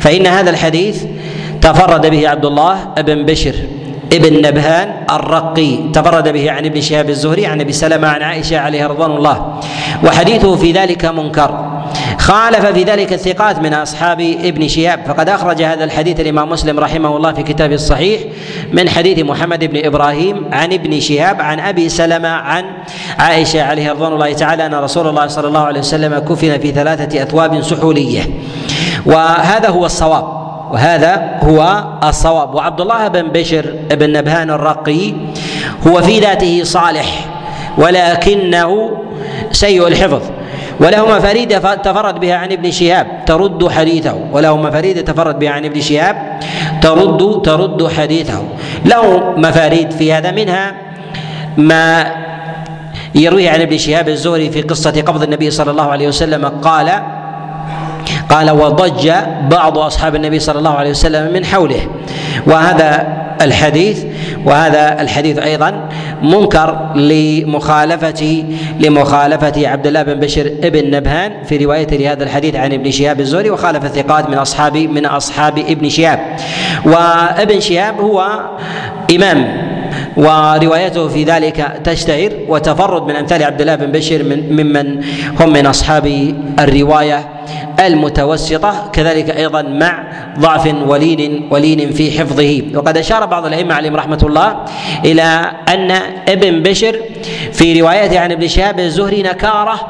فإن 0.00 0.26
هذا 0.26 0.50
الحديث 0.50 1.04
تفرد 1.62 2.06
به 2.06 2.28
عبد 2.28 2.44
الله 2.44 2.76
بن 2.96 3.24
بشر 3.24 3.54
ابن 4.12 4.46
نبهان 4.46 4.88
الرقي 5.10 5.76
تفرد 5.92 6.28
به 6.28 6.50
عن 6.50 6.66
ابن 6.66 6.80
شهاب 6.80 7.10
الزهري 7.10 7.46
عن 7.46 7.60
أبي 7.60 7.72
سلمة 7.72 8.08
عن 8.08 8.22
عائشة 8.22 8.58
عليه 8.58 8.86
رضوان 8.86 9.10
الله. 9.10 9.60
وحديثه 10.04 10.56
في 10.56 10.72
ذلك 10.72 11.04
منكر. 11.04 11.72
خالف 12.18 12.66
في 12.66 12.82
ذلك 12.82 13.12
الثقات 13.12 13.58
من 13.58 13.74
أصحاب 13.74 14.20
ابن 14.20 14.68
شهاب. 14.68 15.00
فقد 15.06 15.28
أخرج 15.28 15.62
هذا 15.62 15.84
الحديث 15.84 16.20
الإمام 16.20 16.48
مسلم 16.48 16.80
رحمه 16.80 17.16
الله 17.16 17.32
في 17.32 17.42
كتابه 17.42 17.74
الصحيح 17.74 18.20
من 18.72 18.88
حديث 18.88 19.18
محمد 19.18 19.64
بن 19.64 19.86
إبراهيم 19.86 20.44
عن 20.52 20.72
ابن 20.72 21.00
شهاب 21.00 21.40
عن 21.40 21.60
أبي 21.60 21.88
سلمة 21.88 22.28
عن 22.28 22.64
عائشة 23.18 23.62
عليه 23.62 23.92
رضوان 23.92 24.12
الله 24.12 24.32
تعالى 24.32 24.66
أن 24.66 24.74
رسول 24.74 25.08
الله 25.08 25.26
صلى 25.26 25.48
الله 25.48 25.60
عليه 25.60 25.80
وسلم 25.80 26.18
كفن 26.18 26.58
في 26.58 26.72
ثلاثة 26.72 27.22
أثواب 27.22 27.62
سحولية. 27.62 28.22
وهذا 29.06 29.68
هو 29.68 29.86
الصواب. 29.86 30.41
وهذا 30.72 31.38
هو 31.42 31.84
الصواب. 32.04 32.54
وعبد 32.54 32.80
الله 32.80 33.08
بن 33.08 33.28
بشر 33.28 33.74
بن 33.90 34.12
نبهان 34.12 34.50
الرقي 34.50 35.14
هو 35.86 36.02
في 36.02 36.20
ذاته 36.20 36.60
صالح 36.64 37.28
ولكنه 37.78 38.70
سيء 39.52 39.86
الحفظ 39.88 40.22
وله 40.80 41.16
مفاريد 41.16 41.60
تفرد 41.60 42.20
بها 42.20 42.34
عن 42.34 42.52
ابن 42.52 42.70
شهاب 42.70 43.06
ترد 43.26 43.68
حديثه 43.68 44.14
وله 44.32 44.56
مفاريد 44.56 45.04
تفرد 45.04 45.38
بها 45.38 45.50
عن 45.50 45.64
ابن 45.64 45.80
شهاب 45.80 46.40
ترد 46.82 47.42
ترد 47.44 47.88
حديثه. 47.88 48.42
له 48.84 49.34
مفاريد 49.36 49.90
في 49.90 50.12
هذا 50.12 50.30
منها 50.30 50.74
ما 51.56 52.06
يرويه 53.14 53.50
عن 53.50 53.60
ابن 53.60 53.78
شهاب 53.78 54.08
الزهري 54.08 54.50
في 54.50 54.62
قصة 54.62 54.90
قبض 54.90 55.22
النبي 55.22 55.50
صلى 55.50 55.70
الله 55.70 55.90
عليه 55.90 56.08
وسلم 56.08 56.44
قال 56.44 57.02
قال 58.32 58.50
وضج 58.50 59.12
بعض 59.50 59.78
أصحاب 59.78 60.14
النبي 60.14 60.38
صلى 60.38 60.58
الله 60.58 60.74
عليه 60.74 60.90
وسلم 60.90 61.32
من 61.32 61.44
حوله. 61.44 61.88
وهذا 62.46 63.22
الحديث 63.40 64.04
وهذا 64.46 65.00
الحديث 65.00 65.38
أيضا 65.38 65.88
منكر 66.22 66.94
لمخالفة 66.96 68.44
لمخالفة 68.80 69.68
عبد 69.68 69.86
الله 69.86 70.02
بن 70.02 70.14
بشر 70.14 70.46
ابن 70.46 70.90
نبهان 70.90 71.32
في 71.44 71.56
روايته 71.56 71.96
لهذا 71.96 72.24
الحديث 72.24 72.56
عن 72.56 72.72
ابن 72.72 72.90
شهاب 72.90 73.20
الزهري 73.20 73.50
وخالف 73.50 73.84
الثقات 73.84 74.28
من 74.28 74.38
اصحاب 74.38 74.76
من 74.76 75.06
أصحاب 75.06 75.58
ابن 75.58 75.88
شهاب. 75.88 76.36
وابن 76.84 77.60
شهاب 77.60 78.00
هو 78.00 78.40
إمام 79.14 79.72
وروايته 80.16 81.08
في 81.08 81.24
ذلك 81.24 81.80
تشتهر 81.84 82.30
وتفرد 82.48 83.02
من 83.02 83.16
أمثال 83.16 83.42
عبد 83.42 83.60
الله 83.60 83.74
بن 83.74 83.92
بشير 83.92 84.24
من 84.24 84.56
ممن 84.56 85.04
هم 85.40 85.52
من 85.52 85.66
أصحاب 85.66 86.34
الرواية 86.58 87.28
المتوسطة 87.80 88.90
كذلك 88.92 89.30
أيضا 89.30 89.62
مع 89.62 90.04
ضعف 90.38 90.74
ولين 90.86 91.48
ولين 91.50 91.90
في 91.90 92.18
حفظه. 92.18 92.62
وقد 92.74 92.96
أشار 92.96 93.26
بعض 93.26 93.46
الأئمة 93.46 93.74
عليهم 93.74 93.96
رحمة 93.96 94.18
الله 94.22 94.64
إلى 95.04 95.50
أن 95.68 95.90
ابن 96.28 96.62
بشر 96.62 97.00
في 97.52 97.80
روايته 97.80 98.20
عن 98.20 98.32
ابن 98.32 98.48
شهاب 98.48 98.80
الزهري 98.80 99.22
نكارة 99.22 99.80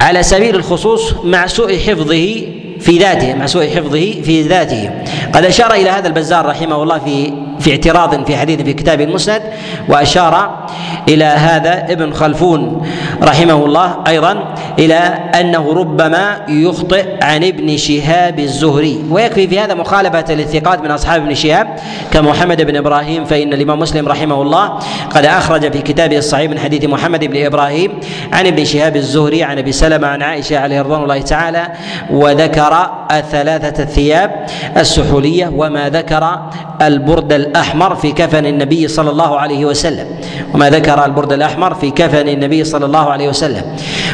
على 0.00 0.22
سبيل 0.22 0.54
الخصوص 0.56 1.14
مع 1.24 1.46
سوء 1.46 1.78
حفظه 1.78 2.46
في 2.80 2.98
ذاته 2.98 3.34
مع 3.34 3.46
سوء 3.46 3.68
حفظه 3.68 4.22
في 4.22 4.42
ذاته. 4.42 4.90
قد 5.32 5.44
أشار 5.44 5.72
إلى 5.72 5.90
هذا 5.90 6.08
البزار 6.08 6.46
رحمه 6.46 6.82
الله 6.82 6.98
في 6.98 7.32
في 7.60 7.70
اعتراض 7.70 8.26
في 8.26 8.36
حديث 8.36 8.60
في 8.62 8.72
كتاب 8.72 9.00
المسند 9.00 9.42
وأشار 9.88 10.66
إلى 11.08 11.24
هذا 11.24 11.92
ابن 11.92 12.12
خلفون 12.12 12.86
رحمه 13.22 13.64
الله 13.64 13.96
أيضا 14.06 14.54
إلى 14.78 14.94
أنه 15.40 15.72
ربما 15.72 16.40
يخطئ 16.48 17.06
عن 17.22 17.44
ابن 17.44 17.76
شهاب 17.76 18.38
الزهري 18.38 19.04
ويكفي 19.10 19.48
في 19.48 19.60
هذا 19.60 19.74
مخالفة 19.74 20.24
الثقات 20.34 20.80
من 20.80 20.90
أصحاب 20.90 21.22
ابن 21.22 21.34
شهاب 21.34 21.76
كمحمد 22.12 22.62
بن 22.62 22.76
إبراهيم 22.76 23.24
فإن 23.24 23.52
الإمام 23.52 23.78
مسلم 23.78 24.08
رحمه 24.08 24.42
الله 24.42 24.78
قد 25.10 25.24
أخرج 25.24 25.72
في 25.72 25.82
كتابه 25.82 26.18
الصحيح 26.18 26.50
من 26.50 26.58
حديث 26.58 26.84
محمد 26.84 27.24
بن 27.24 27.44
إبراهيم 27.46 28.00
عن 28.32 28.46
ابن 28.46 28.64
شهاب 28.64 28.96
الزهري 28.96 29.42
عن 29.42 29.58
أبي 29.58 29.72
سلمة 29.72 30.06
عن 30.06 30.22
عائشة 30.22 30.58
عليه 30.58 30.82
رضوان 30.82 31.02
الله 31.02 31.20
تعالى 31.20 31.68
وذكر 32.10 32.90
الثلاثة 33.10 33.82
الثياب 33.82 34.46
السحولية 34.76 35.52
وما 35.56 35.88
ذكر 35.88 36.40
البرد 36.82 37.32
الأحمر 37.50 37.94
في 37.94 38.12
كفن 38.12 38.46
النبي 38.46 38.88
صلى 38.88 39.10
الله 39.10 39.38
عليه 39.38 39.64
وسلم. 39.64 40.06
وما 40.54 40.70
ذكر 40.70 41.04
البرد 41.04 41.32
الأحمر 41.32 41.74
في 41.74 41.90
كفن 41.90 42.28
النبي 42.28 42.64
صلى 42.64 42.86
الله 42.86 43.10
عليه 43.10 43.28
وسلم. 43.28 43.62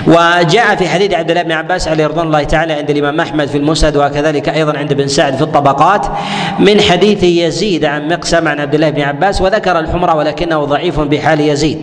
وجاء 0.06 0.76
في 0.76 0.88
حديث 0.88 1.14
عبد 1.14 1.30
الله 1.30 1.42
بن 1.42 1.52
عباس 1.52 1.88
عليه 1.88 2.06
رضوان 2.06 2.26
الله 2.26 2.42
تعالى 2.42 2.72
عند 2.72 2.90
الإمام 2.90 3.20
أحمد 3.20 3.48
في 3.48 3.58
المسند 3.58 3.96
وكذلك 3.96 4.48
أيضا 4.48 4.78
عند 4.78 4.92
بن 4.92 5.08
سعد 5.08 5.36
في 5.36 5.42
الطبقات 5.42 6.06
من 6.58 6.80
حديث 6.80 7.22
يزيد 7.22 7.84
عن 7.84 8.08
مقسم 8.08 8.48
عن 8.48 8.60
عبد 8.60 8.74
الله 8.74 8.90
بن 8.90 9.02
عباس 9.02 9.42
وذكر 9.42 9.78
الحمرة 9.78 10.14
ولكنه 10.14 10.64
ضعيف 10.64 11.00
بحال 11.00 11.40
يزيد. 11.40 11.78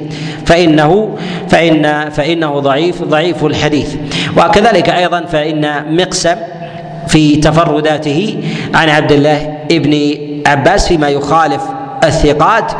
فإنه 0.45 1.17
فإن 1.49 2.09
فإنه 2.09 2.59
ضعيف 2.59 3.03
ضعيف 3.03 3.45
الحديث. 3.45 3.95
وكذلك 4.37 4.89
أيضا 4.89 5.21
فإن 5.25 5.95
مقسم 5.95 6.35
في 7.07 7.35
تفرداته 7.35 8.43
عن 8.73 8.89
عبد 8.89 9.11
الله 9.11 9.57
بن 9.69 9.93
عباس 10.47 10.87
فيما 10.87 11.07
يخالف 11.07 11.61
الثقات 12.03 12.71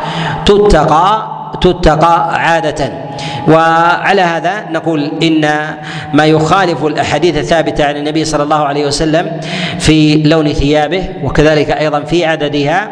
تتقى 0.46 1.33
تتقى 1.60 2.34
عادة. 2.34 2.92
وعلى 3.48 4.22
هذا 4.22 4.64
نقول 4.70 5.12
إن 5.22 5.50
ما 6.12 6.26
يخالف 6.26 6.84
الأحاديث 6.84 7.36
الثابتة 7.36 7.84
عن 7.84 7.96
النبي 7.96 8.24
صلى 8.24 8.42
الله 8.42 8.64
عليه 8.64 8.86
وسلم 8.86 9.40
في 9.78 10.22
لون 10.22 10.52
ثيابه 10.52 11.08
وكذلك 11.22 11.70
أيضا 11.70 12.00
في 12.00 12.24
عددها 12.26 12.90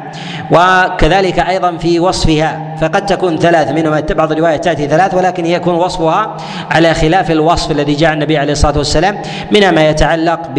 وكذلك 0.51 1.39
أيضا 1.39 1.77
في 1.77 2.01
وصفها. 2.01 2.77
فقد 2.81 3.07
تكون 3.07 3.39
ثلاث 3.39 3.71
منها 3.71 4.01
بعض 4.01 4.33
الروايات 4.33 4.65
تأتي 4.65 4.89
ثلاث 4.89 5.15
ولكن 5.15 5.47
يكون 5.47 5.75
وصفها 5.75 6.37
على 6.71 6.95
خلاف 6.95 7.31
الوصف 7.31 7.71
الذي 7.71 7.95
جاء 7.95 8.13
النبي 8.13 8.39
عليه 8.39 8.53
الصلاة 8.53 8.79
والسلام 8.79 9.19
منها 9.51 9.71
ما 9.71 9.89
يتعلق 9.89 10.41
ب 10.55 10.59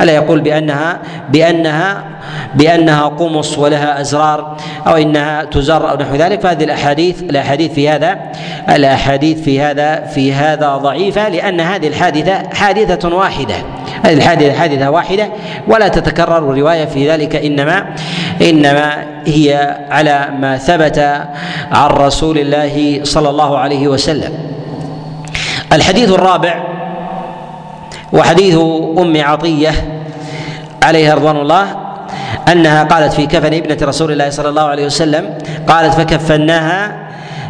ألا 0.00 0.12
يقول 0.12 0.40
بأنها 0.40 0.98
بأنها 1.28 2.04
بأنها 2.54 3.04
قمص 3.08 3.58
ولها 3.58 4.00
أزرار 4.00 4.56
أو 4.86 4.96
إنها 4.96 5.44
تزر 5.44 5.90
أو 5.90 5.96
نحو 5.96 6.14
ذلك. 6.14 6.40
فهذه 6.40 6.64
الأحاديث 6.64 7.22
الأحاديث 7.30 7.72
في 7.72 7.88
هذا 7.88 8.18
الأحاديث 8.68 9.42
في 9.42 9.60
هذا 9.60 10.00
في 10.00 10.34
هذا 10.34 10.76
ضعيفة 10.76 11.28
لأن 11.28 11.60
هذه 11.60 11.88
الحادثة 11.88 12.42
حادثة 12.54 13.16
واحدة. 13.16 13.54
هذه 14.04 14.12
الحادثة 14.12 14.52
حادثة 14.52 14.90
واحدة 14.90 15.28
ولا 15.68 15.88
تتكرر 15.88 16.38
الرواية 16.38 16.84
في 16.84 17.10
ذلك 17.10 17.36
إنما 17.36 17.86
إنما 18.42 19.04
هي 19.26 19.78
على 19.90 20.28
ما 20.40 20.56
ثبت 20.56 20.98
عن 21.72 21.90
رسول 21.90 22.38
الله 22.38 23.00
صلى 23.04 23.30
الله 23.30 23.58
عليه 23.58 23.88
وسلم. 23.88 24.32
الحديث 25.72 26.10
الرابع 26.10 26.64
وحديث 28.12 28.58
أم 28.98 29.22
عطية 29.22 29.72
عليها 30.82 31.14
رضوان 31.14 31.36
الله 31.36 31.76
أنها 32.52 32.84
قالت 32.84 33.12
في 33.12 33.26
كفن 33.26 33.54
ابنة 33.54 33.76
رسول 33.82 34.12
الله 34.12 34.30
صلى 34.30 34.48
الله 34.48 34.62
عليه 34.62 34.86
وسلم 34.86 35.38
قالت 35.68 35.94
فكفناها 35.94 36.99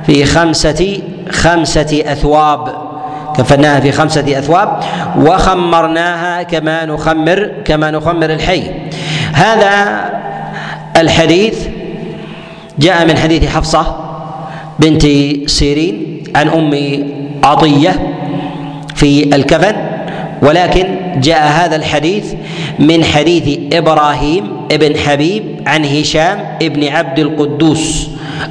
في 0.06 0.24
خمسه 0.24 1.02
خمسة 1.30 2.02
أثواب. 2.06 2.90
كفناها 3.36 3.80
في 3.80 3.92
خمسة 3.92 4.38
أثواب. 4.38 4.80
وخمرناها 5.18 6.42
كما 6.42 6.84
نخمر 6.84 7.50
كما 7.64 7.90
نخمر 7.90 8.30
الحي. 8.30 8.62
هذا 9.32 10.04
الحديث 10.96 11.66
جاء 12.78 13.06
من 13.06 13.16
حديث 13.16 13.46
حفصة 13.46 13.96
بنت 14.78 15.02
سيرين 15.50 16.22
عن 16.36 16.48
أم 16.48 16.72
عطية 17.44 18.14
في 18.94 19.36
الكفن. 19.36 19.76
ولكن 20.42 20.86
جاء 21.20 21.52
هذا 21.52 21.76
الحديث 21.76 22.34
من 22.78 23.04
حديث 23.04 23.58
إبراهيم 23.72 24.44
ابن 24.72 24.96
حبيب 24.96 25.44
عن 25.66 25.84
هشام 25.84 26.56
ابن 26.62 26.88
عبد 26.88 27.18
القدوس 27.18 28.08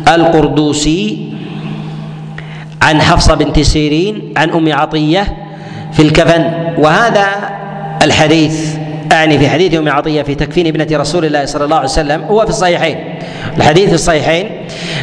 القردوسي 0.08 1.29
عن 2.82 3.02
حفصة 3.02 3.36
بنت 3.36 3.60
سيرين 3.60 4.34
عن 4.38 4.50
أم 4.50 4.74
عطية 4.74 5.38
في 5.94 6.02
الكفن. 6.02 6.74
وهذا 6.78 7.26
الحديث 8.04 8.76
أعني 9.12 9.39
في 9.39 9.50
حديث 9.50 9.76
أم 9.76 9.89
عطية 9.89 10.22
في 10.22 10.36
تكفين 10.36 10.68
ابنة 10.68 10.88
رسول 10.92 11.26
الله 11.26 11.46
صلى 11.46 11.65
الله 11.65 11.76
عليه 11.76 11.86
وسلم 11.86 12.24
هو 12.24 12.44
في 12.44 12.50
الصحيحين. 12.50 13.20
الحديث 13.58 13.89
في 13.89 13.96
الصحيحين 13.96 14.50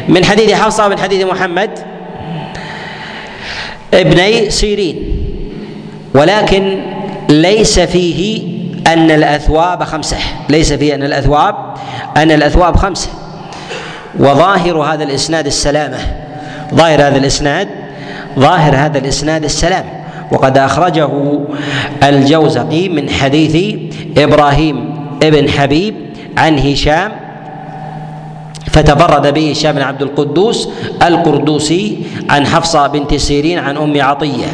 من 0.08 0.24
حديث 0.24 0.52
حفصة 0.52 0.86
ومن 0.86 0.98
حديث 0.98 1.24
محمد 1.24 1.70
ابني 3.94 4.50
سيرين. 4.50 4.96
ولكن 6.14 6.82
ليس 7.28 7.80
فيه 7.80 8.42
أن 8.86 9.10
الأثواب 9.10 9.84
خمسة. 9.84 10.16
ليس 10.48 10.72
فيه 10.72 10.94
أن 10.94 11.02
الأثواب 11.02 11.54
أن 12.16 12.30
الأثواب 12.30 12.76
خمسة. 12.76 13.08
وظاهر 14.18 14.78
هذا 14.78 15.04
الإسناد 15.04 15.46
السلامة. 15.46 16.25
ظاهر 16.74 17.00
هذا 17.00 17.16
الإسناد 17.16 17.68
ظاهر 18.38 18.76
هذا 18.76 18.98
الإسناد 18.98 19.44
السلام. 19.44 19.84
وقد 20.32 20.58
أخرجه 20.58 21.08
الجوزقي 22.02 22.88
من 22.88 23.10
حديث 23.10 23.76
إبراهيم 24.18 24.94
ابن 25.22 25.48
حبيب 25.50 25.94
عن 26.38 26.58
هشام 26.58 27.12
فتفرد 28.72 29.34
به 29.34 29.50
هشام 29.50 29.72
بن 29.72 29.82
عبد 29.82 30.02
القدوس 30.02 30.68
القردوسي 31.02 31.98
عن 32.30 32.46
حفصة 32.46 32.86
بنت 32.86 33.14
سيرين 33.14 33.58
عن 33.58 33.76
أم 33.76 34.02
عطية. 34.02 34.46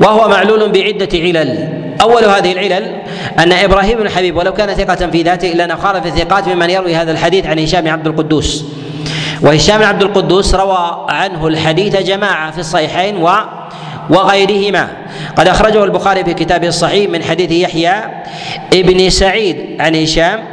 وهو 0.00 0.28
معلول 0.28 0.72
بعدة 0.72 1.08
علل. 1.18 1.68
أول 2.02 2.24
هذه 2.24 2.52
العلل 2.52 2.96
أن 3.38 3.52
إبراهيم 3.52 3.98
بن 3.98 4.08
حبيب 4.08 4.36
ولو 4.36 4.52
كان 4.52 4.74
ثقة 4.74 5.10
في 5.10 5.22
ذاته 5.22 5.52
إلا 5.52 5.64
أنه 5.64 5.74
خالف 5.74 6.06
الثقات 6.06 6.48
ممن 6.48 6.70
يروي 6.70 6.96
هذا 6.96 7.12
الحديث 7.12 7.46
عن 7.46 7.58
هشام 7.58 7.80
بن 7.80 7.88
عبد 7.88 8.06
القدوس. 8.06 8.64
وهشام 9.42 9.78
بن 9.78 9.84
عبد 9.84 10.02
القدوس 10.02 10.54
روى 10.54 11.06
عنه 11.08 11.46
الحديث 11.46 11.96
جماعة 11.96 12.50
في 12.50 12.58
الصحيحين 12.58 13.16
و 13.16 13.30
وغيرهما. 14.10 14.88
قد 15.36 15.48
أخرجه 15.48 15.84
البخاري 15.84 16.24
في 16.24 16.34
كتابه 16.34 16.68
الصحيح 16.68 17.10
من 17.10 17.22
حديث 17.22 17.50
يحيى 17.50 17.94
ابن 18.72 19.10
سعيد 19.10 19.76
عن 19.80 19.94
هشام 19.94 20.51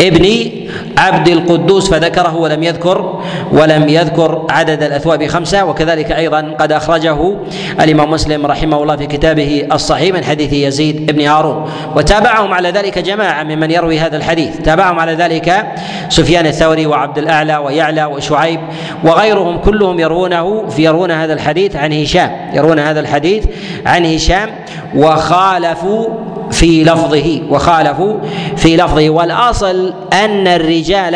ابن 0.00 0.50
عبد 0.98 1.28
القدوس 1.28 1.90
فذكره 1.90 2.36
ولم 2.36 2.62
يذكر 2.62 3.22
ولم 3.52 3.88
يذكر 3.88 4.46
عدد 4.50 4.82
الأثواب 4.82 5.26
خمسة 5.26 5.64
وكذلك 5.64 6.12
أيضا 6.12 6.54
قد 6.58 6.72
أخرجه 6.72 7.36
الإمام 7.80 8.10
مسلم 8.10 8.46
رحمه 8.46 8.82
الله 8.82 8.96
في 8.96 9.06
كتابه 9.06 9.68
الصحيح 9.72 10.14
من 10.14 10.24
حديث 10.24 10.52
يزيد 10.52 11.12
بن 11.12 11.26
هارون. 11.26 11.70
وتابعهم 11.96 12.52
على 12.54 12.70
ذلك 12.70 12.98
جماعة 12.98 13.42
ممن 13.42 13.70
يروي 13.70 13.98
هذا 13.98 14.16
الحديث. 14.16 14.56
تابعهم 14.56 15.00
على 15.00 15.14
ذلك 15.14 15.66
سفيان 16.08 16.46
الثوري 16.46 16.86
وعبد 16.86 17.18
الأعلى 17.18 17.56
ويعلى 17.56 18.04
وشعيب 18.04 18.60
وغيرهم 19.04 19.58
كلهم 19.58 20.00
يروونه 20.00 20.66
في 20.68 20.84
يرون 20.84 21.10
هذا 21.10 21.32
الحديث 21.32 21.76
عن 21.76 21.92
هشام 21.92 22.30
يرون 22.52 22.78
هذا 22.78 23.00
الحديث 23.00 23.44
عن 23.86 24.06
هشام 24.06 24.50
وخالفوا 24.96 26.08
في 26.50 26.84
لفظه 26.84 27.42
وخالفوا 27.50 28.14
في 28.56 28.76
لفظه. 28.76 29.10
والأصل 29.10 29.94
أن 30.12 30.46
الرجال 30.46 31.14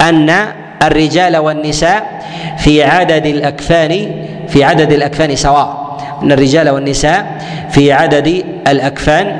أن 0.00 0.34
الرجال 0.82 1.36
والنساء 1.36 2.22
في 2.58 2.82
عدد 2.82 3.26
الأكفان 3.26 4.10
في 4.48 4.64
عدد 4.64 4.92
الأكفان 4.92 5.36
سواء. 5.36 5.96
أن 6.22 6.32
الرجال 6.32 6.70
والنساء 6.70 7.38
في 7.70 7.92
عدد 7.92 8.44
الأكفان 8.68 9.36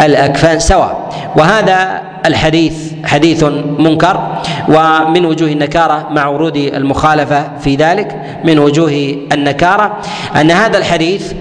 الأكفان 0.00 0.58
سواء. 0.58 1.12
وهذا 1.36 2.02
الحديث 2.26 2.92
حديث 3.04 3.44
منكر 3.78 4.42
ومن 4.68 5.26
وجوه 5.26 5.48
النكارة 5.48 6.08
مع 6.10 6.28
ورود 6.28 6.56
المخالفة 6.56 7.44
في 7.64 7.76
ذلك 7.76 8.16
من 8.44 8.58
وجوه 8.58 9.16
النكارة 9.32 9.96
أن 10.40 10.50
هذا 10.50 10.78
الحديث 10.78 11.32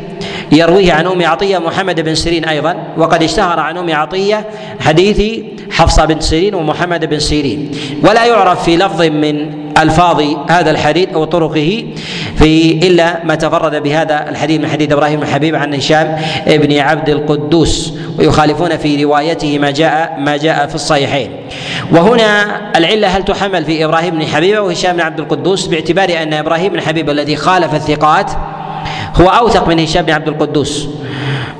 يرويه 0.51 0.93
عن 0.93 1.07
أم 1.07 1.25
عطية 1.25 1.57
محمد 1.57 2.01
بن 2.01 2.15
سيرين 2.15 2.45
أيضا 2.45 2.75
وقد 2.97 3.23
اشتهر 3.23 3.59
عن 3.59 3.77
أم 3.77 3.95
عطية 3.95 4.45
حديث 4.79 5.43
حفصة 5.71 6.05
بن 6.05 6.19
سيرين 6.19 6.55
ومحمد 6.55 7.05
بن 7.05 7.19
سيرين. 7.19 7.71
ولا 8.03 8.25
يعرف 8.25 8.63
في 8.63 8.77
لفظ 8.77 9.01
من 9.01 9.61
ألفاظ 9.77 10.23
هذا 10.49 10.71
الحديث 10.71 11.09
أو 11.09 11.23
طرقه 11.23 11.85
في 12.35 12.71
إلا 12.87 13.23
ما 13.23 13.35
تفرد 13.35 13.83
بهذا 13.83 14.29
الحديث 14.29 14.61
من 14.61 14.67
حديث 14.67 14.91
إبراهيم 14.91 15.19
بن 15.19 15.27
حبيب 15.27 15.55
عن 15.55 15.73
هشام 15.73 16.17
بن 16.47 16.77
عبد 16.77 17.09
القدوس 17.09 17.93
ويخالفون 18.19 18.77
في 18.77 19.03
روايته 19.03 19.59
ما 19.59 19.71
جاء 19.71 20.17
ما 20.19 20.37
جاء 20.37 20.67
في 20.67 20.75
الصحيحين. 20.75 21.31
وهنا 21.91 22.61
العلة 22.77 23.07
هل 23.07 23.25
تحمل 23.25 23.65
في 23.65 23.85
إبراهيم 23.85 24.15
بن 24.15 24.25
حبيبة 24.25 24.61
وهشام 24.61 24.93
بن 24.93 25.01
عبد 25.01 25.19
القدوس 25.19 25.67
باعتبار 25.67 26.09
أن 26.23 26.33
إبراهيم 26.33 26.73
بن 26.73 26.81
حبيبة 26.81 27.11
الذي 27.11 27.35
خالف 27.35 27.75
الثقات 27.75 28.31
هو 29.21 29.27
أوثق 29.27 29.67
من 29.67 29.79
هشام 29.79 30.05
بن 30.05 30.13
عبد 30.13 30.27
القدوس 30.27 30.87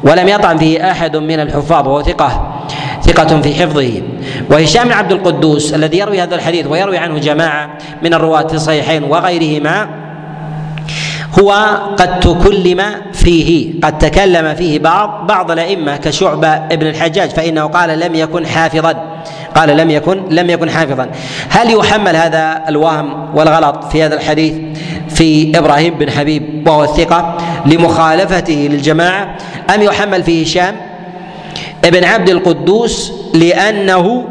ولم 0.04 0.28
يطعن 0.28 0.58
فيه 0.58 0.91
أحد 0.91 1.17
من 1.17 1.39
الحفاظ 1.39 1.88
وهو 1.88 2.04
ثقة 2.04 2.62
ثقة 3.02 3.41
في 3.41 3.54
حفظه. 3.56 4.02
وهشام 4.52 4.86
بن 4.86 4.91
عبد 4.91 5.12
القدوس 5.12 5.74
الذي 5.74 5.97
يروي 5.97 6.21
هذا 6.21 6.36
الحديث 6.36 6.67
ويروي 6.67 6.97
عنه 6.97 7.19
جماعة 7.19 7.69
من 8.04 8.13
الرواة 8.13 8.47
في 8.47 8.54
الصحيحين 8.54 9.04
وغيرهما 9.04 9.88
هو 11.39 11.52
قد 11.97 12.19
تكلم 12.19 12.82
فيه 13.13 13.74
قد 13.84 13.97
تكلم 13.97 14.56
فيه 14.56 14.80
بعض 14.80 15.28
بعض 15.28 15.52
الأئمة 15.52 15.97
كشعبة 15.97 16.47
ابن 16.47 16.88
الحجاج 16.88 17.30
فإنه 17.30 17.65
قال 17.65 18.00
لم 18.00 18.15
يكن 18.15 18.47
حافظا 18.47 19.21
قال 19.56 19.78
لم 19.78 19.89
يكن 19.89 20.24
لم 20.30 20.50
يكن 20.50 20.69
حافظا. 20.69 21.08
هل 21.50 21.74
يحمل 21.74 22.15
هذا 22.15 22.63
الوهم 22.67 23.36
والغلط 23.36 23.84
في 23.84 24.04
هذا 24.04 24.15
الحديث؟ 24.15 24.54
في 25.15 25.58
إبراهيم 25.58 25.93
بن 25.93 26.12
حبيب 26.12 26.67
وهو 26.67 26.84
الثقة 26.84 27.38
لمخالفته 27.65 28.67
للجماعة 28.71 29.38
أم 29.76 29.82
يحمل 29.82 30.24
في 30.24 30.43
هشام 30.43 30.76
ابن 31.86 32.04
عبد 32.04 32.30
القدوس 32.30 33.12
لأنه 33.34 34.28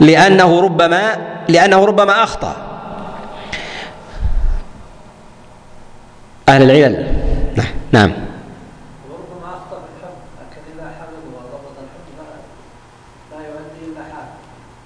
لأنه 0.00 0.60
ربما 0.60 1.16
لأنه 1.48 1.84
ربما 1.84 2.22
أخطأ 2.22 2.56
أهل 6.48 6.62
العلل 6.62 7.06
نعم, 7.56 7.66
نعم. 7.92 8.12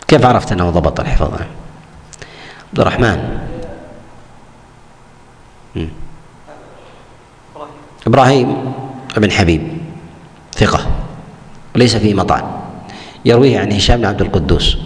كيف 0.08 0.26
عرفت 0.26 0.52
أنه 0.52 0.70
ضبط 0.70 1.00
الحفظ؟ 1.00 1.30
عبد 2.68 2.80
الرحمن 2.80 3.41
إبراهيم 8.06 8.56
بن 9.16 9.30
حبيب 9.30 9.62
ثقة 10.54 10.86
وليس 11.74 11.96
فيه 11.96 12.14
مطعن. 12.14 12.42
يرويه 13.24 13.58
عن 13.58 13.72
هشام 13.72 13.98
بن 13.98 14.04
عبد 14.04 14.20
القدوس. 14.20 14.76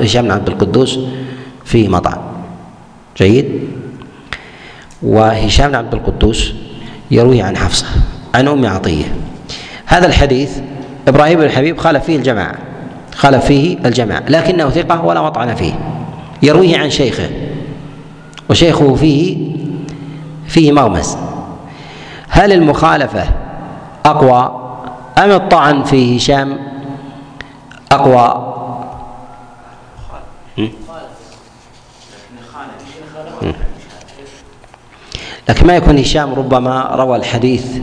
هشام 0.00 0.24
بن 0.24 0.30
عبد 0.30 0.48
القدوس 0.48 0.98
فيه 1.64 1.88
مطعن. 1.88 2.18
جيد؟ 3.16 3.60
وهشام 5.02 5.68
بن 5.68 5.74
عبد 5.74 5.94
القدوس 5.94 6.52
يروي 7.10 7.42
عن 7.42 7.56
حفصة 7.56 7.86
عن 8.34 8.48
أم 8.48 8.66
عطية. 8.66 9.04
هذا 9.86 10.06
الحديث 10.06 10.58
إبراهيم 11.08 11.38
بن 11.38 11.44
الحبيب 11.44 11.78
خالف 11.78 12.04
فيه 12.04 12.16
الجماعة 12.16 12.54
خالف 13.14 13.44
فيه 13.44 13.78
الجماعة 13.84 14.22
لكنه 14.28 14.70
ثقة 14.70 15.04
ولا 15.04 15.22
مطعن 15.22 15.54
فيه. 15.54 15.72
يرويه 16.42 16.78
عن 16.78 16.90
شيخه 16.90 17.30
وشيخه 18.50 18.94
فيه 18.94 19.36
فيه 20.46 20.72
مغمس. 20.72 21.18
هل 22.34 22.52
المخالفة 22.52 23.24
أقوى 24.06 24.60
أم 25.18 25.30
الطعن 25.30 25.84
في 25.84 26.16
هشام 26.16 26.58
أقوى؟ 27.92 28.54
لكن 35.48 35.66
ما 35.66 35.76
يكون 35.76 35.98
هشام 35.98 36.34
ربما 36.34 36.82
روى 36.94 37.16
الحديث 37.16 37.78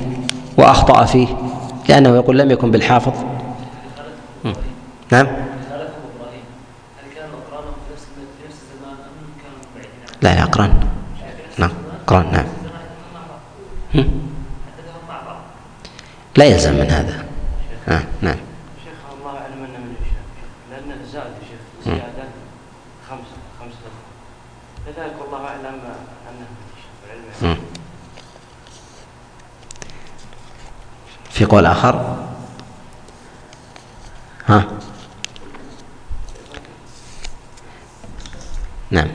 وأخطأ 0.57 1.05
فيه 1.05 1.27
لأنه 1.89 2.09
يقول 2.09 2.39
لم 2.39 2.51
يكن 2.51 2.71
بالحافظ. 2.71 3.13
نعم. 5.11 5.27
لا 10.21 10.35
لا 10.35 10.43
أقران 10.43 10.73
نعم. 11.57 11.71
أقران 12.05 12.25
نعم. 12.31 12.45
لا 16.37 16.45
يلزم 16.45 16.73
من 16.73 16.91
هذا. 16.91 17.25
آه 17.87 18.03
نعم. 18.21 18.35
شيخ 18.83 18.99
الله 19.19 19.37
أعلم 19.37 19.63
أنه 19.63 19.79
من 19.79 19.95
لأنه 20.71 20.95
زاد 21.13 21.33
شيخ 21.49 21.59
زيادة 21.85 22.29
خمسة 23.09 23.37
خمسة. 23.59 23.77
لذلك 24.87 25.15
والله 25.21 25.47
أعلم 25.47 25.81
أنه 27.41 27.57
في 31.29 31.45
قول 31.45 31.65
آخر؟ 31.65 32.15
ها؟ 34.47 34.67
نعم. 38.91 39.07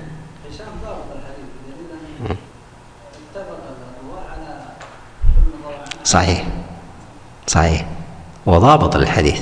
صحيح. 6.05 6.47
صحيح. 7.47 7.87
وضابط 8.47 8.97
الحديث. 8.97 9.41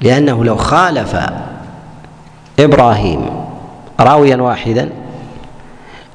لأنه 0.00 0.44
لو 0.44 0.56
خالف 0.56 1.16
إبراهيم 2.58 3.30
راويا 4.00 4.36
واحدا 4.36 4.90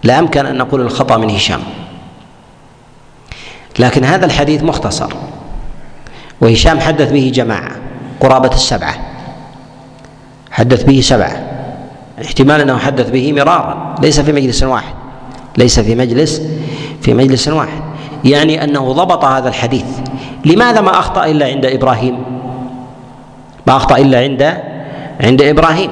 لأمكن 0.04 0.46
أن 0.46 0.58
نقول 0.58 0.82
الخطأ 0.82 1.18
من 1.18 1.30
هشام. 1.30 1.60
لكن 3.80 4.04
هذا 4.04 4.26
الحديث 4.26 4.64
مختصر. 4.64 5.14
وهشام 6.42 6.80
حدث 6.80 7.12
به 7.12 7.32
جماعة 7.34 7.72
قرابة 8.20 8.52
السبعة. 8.52 8.96
حدث 10.52 10.84
به 10.84 11.02
سبعة. 11.02 11.44
احتمال 12.22 12.62
أنه 12.62 12.78
حدث 12.78 13.10
به 13.10 13.34
مرارا. 13.34 13.96
ليس 14.02 14.20
في 14.20 14.32
مجلس 14.32 14.64
واحد. 14.64 14.94
ليس 15.58 15.80
في 15.80 15.96
مجلس 15.96 16.42
في 17.02 17.14
مجلس 17.14 17.48
واحد. 17.48 17.82
يعني 18.26 18.64
أنه 18.64 18.94
ضبط 18.94 19.26
هذا 19.26 19.50
الحديث. 19.50 19.86
لماذا 20.46 20.82
ما 20.82 21.00
أخطأ 21.00 21.26
إلا 21.26 21.46
عند 21.46 21.66
إبراهيم؟ 21.66 22.18
ما 23.68 23.76
أخطأ 23.76 23.98
إلا 23.98 24.20
عند 24.20 24.58
عند 25.22 25.42
إبراهيم. 25.42 25.90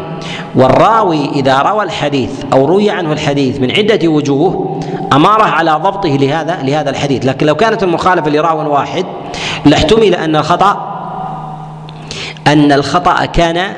والراوي 0.55 1.29
إذا 1.29 1.62
روى 1.62 1.84
الحديث 1.84 2.31
أو 2.53 2.65
روي 2.65 2.89
عنه 2.89 3.12
الحديث 3.12 3.60
من 3.60 3.71
عدة 3.71 4.08
وجوه 4.08 4.81
أمارة 5.13 5.43
على 5.43 5.71
ضبطه 5.71 6.10
لهذا 6.10 6.58
لهذا 6.63 6.89
الحديث. 6.89 7.25
لكن 7.25 7.45
لو 7.45 7.55
كانت 7.55 7.84
المخالفة 7.84 8.29
لراو 8.29 8.73
واحد 8.73 9.05
لاحتمل 9.65 10.15
أن 10.15 10.36
الخطأ 10.36 10.91
أن 12.47 12.71
الخطأ 12.71 13.25
كان 13.25 13.73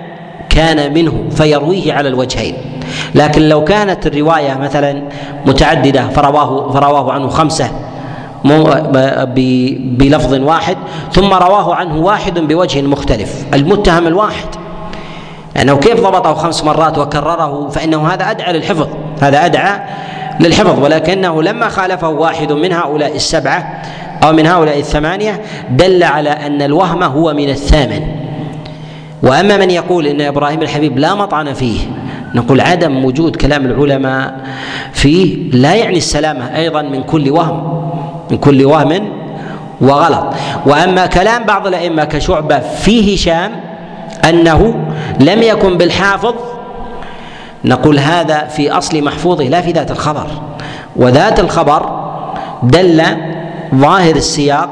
كان 0.49 0.93
منه 0.93 1.23
فيرويه 1.31 1.93
على 1.93 2.09
الوجهين. 2.09 2.55
لكن 3.15 3.49
لو 3.49 3.63
كانت 3.63 4.07
الرواية 4.07 4.57
مثلا 4.57 5.01
متعددة 5.45 6.07
فرواه 6.07 6.71
فرواه 6.71 7.11
عنه 7.11 7.27
خمسة 7.27 7.69
بلفظ 9.97 10.33
واحد 10.33 10.77
ثم 11.11 11.33
رواه 11.33 11.75
عنه 11.75 11.97
واحد 11.97 12.39
بوجه 12.39 12.81
مختلف 12.81 13.45
المتهم 13.53 14.07
الواحد. 14.07 14.47
لأنه 15.55 15.71
يعني 15.71 15.83
كيف 15.83 16.01
ضبطه 16.01 16.33
خمس 16.33 16.63
مرات 16.63 16.97
وكرره 16.97 17.69
فإنه 17.69 18.07
هذا 18.07 18.31
أدعى 18.31 18.53
للحفظ 18.53 18.87
هذا 19.21 19.45
أدعى 19.45 19.81
للحفظ 20.39 20.83
ولكنه 20.83 21.43
لما 21.43 21.69
خالفه 21.69 22.09
واحد 22.09 22.51
من 22.51 22.73
هؤلاء 22.73 23.15
السبعة 23.15 23.81
أو 24.23 24.33
من 24.33 24.45
هؤلاء 24.47 24.79
الثمانية 24.79 25.41
دل 25.69 26.03
على 26.03 26.29
أن 26.29 26.61
الوهم 26.61 27.03
هو 27.03 27.33
من 27.33 27.49
الثامن. 27.49 28.01
وأما 29.23 29.57
من 29.57 29.71
يقول 29.71 30.07
إن 30.07 30.21
إبراهيم 30.21 30.61
الحبيب 30.61 30.97
لا 30.97 31.15
مطعن 31.15 31.53
فيه 31.53 31.79
نقول 32.35 32.61
عدم 32.61 33.05
وجود 33.05 33.35
كلام 33.35 33.65
العلماء 33.65 34.39
فيه 34.93 35.51
لا 35.51 35.75
يعني 35.75 35.97
السلامة 35.97 36.55
أيضا 36.55 36.81
من 36.81 37.03
كل 37.03 37.31
وهم. 37.31 37.86
من 38.31 38.37
كل 38.37 38.65
وهم 38.65 39.09
وغلط. 39.81 40.25
وأما 40.65 41.05
كلام 41.05 41.43
بعض 41.43 41.67
الأئمة 41.67 42.03
كشعبة 42.03 42.59
في 42.59 43.15
هشام 43.15 43.51
أنه 44.29 44.75
لم 45.19 45.43
يكن 45.43 45.77
بالحافظ 45.77 46.33
نقول 47.65 47.99
هذا 47.99 48.47
في 48.47 48.71
أصل 48.71 49.03
محفوظه 49.03 49.43
لا 49.43 49.61
في 49.61 49.71
ذات 49.71 49.91
الخبر. 49.91 50.27
وذات 50.95 51.39
الخبر 51.39 52.07
دل 52.63 53.03
ظاهر 53.75 54.15
السياق 54.15 54.69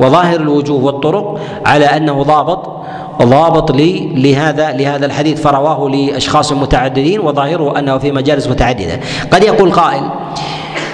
وظاهر 0.00 0.40
الوجوه 0.40 0.84
والطرق 0.84 1.40
على 1.66 1.84
أنه 1.84 2.22
ضابط 2.22 2.82
ضابط 3.22 3.70
لي 3.70 4.12
لهذا 4.14 4.72
لهذا 4.72 5.06
الحديث 5.06 5.42
فرواه 5.42 5.88
لأشخاص 5.88 6.52
متعددين 6.52 7.20
وظاهره 7.20 7.78
أنه 7.78 7.98
في 7.98 8.12
مجالس 8.12 8.48
متعددة. 8.48 9.00
قد 9.30 9.44
يقول 9.44 9.72
قائل 9.72 10.02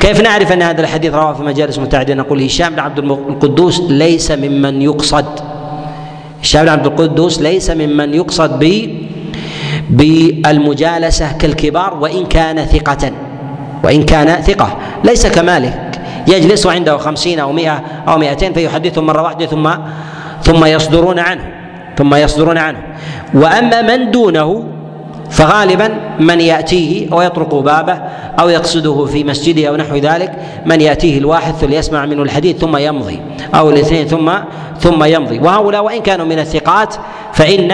كيف 0.00 0.20
نعرف 0.20 0.52
أن 0.52 0.62
هذا 0.62 0.80
الحديث 0.80 1.14
رواه 1.14 1.32
في 1.32 1.42
مجالس 1.42 1.78
متعددة؟ 1.78 2.14
نقول 2.14 2.42
هشام 2.42 2.72
بن 2.72 2.78
عبد 2.78 2.98
القدوس 2.98 3.80
ليس 3.80 4.30
ممن 4.30 4.82
يقصد. 4.82 5.26
هشام 6.42 6.62
بن 6.62 6.68
عبد 6.68 6.86
القدوس 6.86 7.40
ليس 7.40 7.70
ممن 7.70 8.14
يقصد 8.14 8.64
ب 8.64 8.88
بالمجالسة 9.90 11.32
كالكبار 11.32 11.98
وإن 12.00 12.26
كان 12.26 12.64
ثقة. 12.64 13.12
وإن 13.84 14.02
كان 14.02 14.42
ثقة. 14.42 14.78
ليس 15.04 15.26
كمالك. 15.26 16.00
يجلس 16.28 16.66
عنده 16.66 16.96
خمسين 16.96 17.38
أو 17.40 17.52
مئة 17.52 17.82
أو 18.08 18.18
مئتين 18.18 18.52
فيحدثهم 18.52 19.06
مرة 19.06 19.22
واحدة 19.22 19.46
ثم 19.46 19.70
ثم 20.42 20.64
يصدرون 20.64 21.18
عنه. 21.18 21.44
ثم 21.98 22.14
يصدرون 22.14 22.58
عنه. 22.58 22.78
وأما 23.34 23.82
من 23.82 24.10
دونه 24.10 24.64
فغالبا 25.30 25.90
من 26.20 26.40
يأتيه 26.40 27.14
ويطرق 27.14 27.54
بابه 27.54 27.98
أو 28.40 28.48
يقصده 28.48 29.04
في 29.04 29.24
مسجده 29.24 29.68
أو 29.68 29.76
نحو 29.76 29.96
ذلك 29.96 30.32
من 30.66 30.80
يأتيه 30.80 31.18
الواحد 31.18 31.64
ليسمع 31.64 32.06
منه 32.06 32.22
الحديث 32.22 32.56
ثم 32.56 32.76
يمضي 32.76 33.20
أو 33.54 33.70
الاثنين 33.70 34.06
ثم 34.06 34.30
ثم 34.80 35.04
يمضي. 35.04 35.38
وهؤلاء 35.38 35.84
وإن 35.84 36.00
كانوا 36.02 36.26
من 36.26 36.38
الثقات 36.38 36.94
فإن 37.32 37.72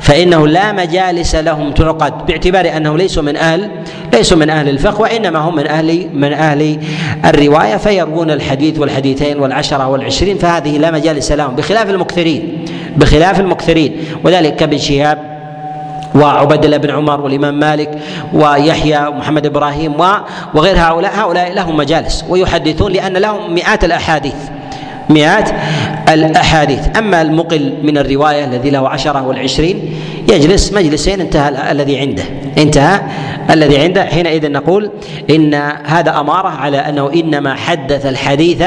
فإنه 0.00 0.48
لا 0.48 0.72
مجالس 0.72 1.34
لهم 1.34 1.72
تعقد 1.72 2.26
باعتبار 2.26 2.76
أنهم 2.76 2.96
ليسوا 2.96 3.22
من 3.22 3.36
أهل 3.36 3.70
ليسوا 4.12 4.36
من 4.36 4.50
أهل 4.50 4.68
الفقه 4.68 5.00
وإنما 5.00 5.38
هم 5.38 5.54
من 5.56 5.66
أهل 5.66 6.08
من 6.14 6.32
أهل 6.32 6.78
الرواية 7.24 7.76
فيروون 7.76 8.30
الحديث 8.30 8.78
والحديثين 8.78 9.40
والعشرة 9.40 9.88
والعشرين 9.88 10.38
فهذه 10.38 10.78
لا 10.78 10.90
مجالس 10.90 11.32
لهم 11.32 11.56
بخلاف 11.56 11.90
المكثرين 11.90 12.64
بخلاف 12.96 13.40
المكثرين. 13.40 13.96
وذلك 14.24 14.56
كابن 14.56 14.78
شهاب 14.78 15.35
وعبد 16.16 16.64
الله 16.64 16.76
بن 16.76 16.90
عمر 16.90 17.20
والإمام 17.20 17.58
مالك 17.58 17.98
ويحيى 18.32 19.06
ومحمد 19.06 19.46
إبراهيم 19.46 19.92
وغير 20.54 20.78
هؤلاء. 20.78 21.12
هؤلاء 21.14 21.52
لهم 21.52 21.76
مجالس 21.76 22.24
ويحدثون 22.28 22.92
لأن 22.92 23.16
لهم 23.16 23.54
مئات 23.54 23.84
الأحاديث. 23.84 24.34
مئات 25.10 25.50
الأحاديث. 26.08 26.98
أما 26.98 27.22
المقل 27.22 27.74
من 27.82 27.98
الرواية 27.98 28.44
الذي 28.44 28.70
له 28.70 28.88
عشرة 28.88 29.26
والعشرين 29.26 29.94
يجلس 30.28 30.72
مجلسين 30.72 31.20
انتهى 31.20 31.72
الذي 31.72 31.98
عنده. 31.98 32.22
انتهى 32.58 33.00
الذي 33.50 33.78
عنده. 33.78 34.04
حينئذ 34.04 34.52
نقول 34.52 34.90
إن 35.30 35.54
هذا 35.84 36.20
أمارة 36.20 36.48
على 36.48 36.78
أنه 36.78 37.10
إنما 37.14 37.54
حدث 37.54 38.06
الحديث 38.06 38.62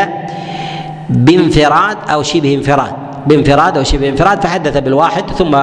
بانفراد 1.09 1.97
أو 2.09 2.23
شبه 2.23 2.53
انفراد. 2.53 3.08
بانفراد 3.27 3.77
أو 3.77 3.83
شبه 3.83 4.09
انفراد 4.09 4.41
فحدث 4.41 4.77
بالواحد 4.77 5.29
ثم 5.29 5.55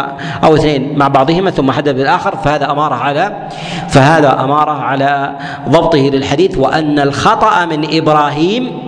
أو 0.45 0.55
اثنين 0.55 0.99
مع 0.99 1.09
بعضهما 1.09 1.51
ثم 1.51 1.71
حدث 1.71 1.93
بالآخر 1.93 2.37
فهذا 2.37 2.71
أماره 2.71 2.95
على 2.95 3.49
فهذا 3.89 4.41
أماره 4.45 4.83
على 4.83 5.33
ضبطه 5.69 5.99
للحديث 5.99 6.59
وأن 6.59 6.99
الخطأ 6.99 7.65
من 7.65 7.97
إبراهيم 7.97 8.79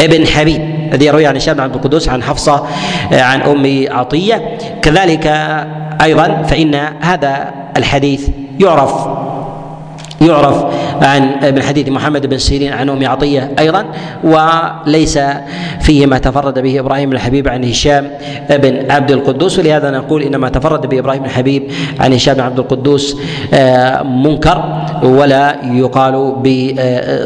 ابن 0.00 0.26
حبيب 0.26 0.80
الذي 0.92 1.06
يروي 1.06 1.26
عن 1.26 1.36
هشام 1.36 1.60
عبد 1.60 1.74
القدوس 1.74 2.08
عن 2.08 2.22
حفصة 2.22 2.66
عن 3.12 3.42
أم 3.42 3.84
عطية. 3.90 4.58
كذلك 4.82 5.26
أيضا 6.02 6.42
فإن 6.42 6.74
هذا 7.00 7.54
الحديث 7.76 8.28
يعرف 8.60 9.19
يعرف 10.20 10.64
عن 11.02 11.22
ابن 11.42 11.62
حديث 11.62 11.88
محمد 11.88 12.26
بن 12.26 12.38
سيرين 12.38 12.72
عن 12.72 12.88
أم 12.88 13.06
عطية 13.06 13.50
أيضا 13.58 13.86
وليس 14.24 15.18
فيه 15.80 16.06
ما 16.06 16.18
تفرد 16.18 16.58
به 16.58 16.80
إبراهيم 16.80 17.12
الحبيب 17.12 17.48
عن 17.48 17.64
هشام 17.64 18.10
بن 18.50 18.90
عبد 18.90 19.10
القدوس 19.10 19.58
ولهذا 19.58 19.90
نقول 19.90 20.22
إنما 20.22 20.48
تفرد 20.48 20.86
به 20.86 20.98
إبراهيم 20.98 21.24
الحبيب 21.24 21.70
عن 22.00 22.12
هشام 22.12 22.34
بن 22.34 22.40
عبد 22.40 22.58
القدوس 22.58 23.16
آه، 23.54 24.02
منكر 24.02 24.86
ولا 25.02 25.56
يقال 25.64 26.36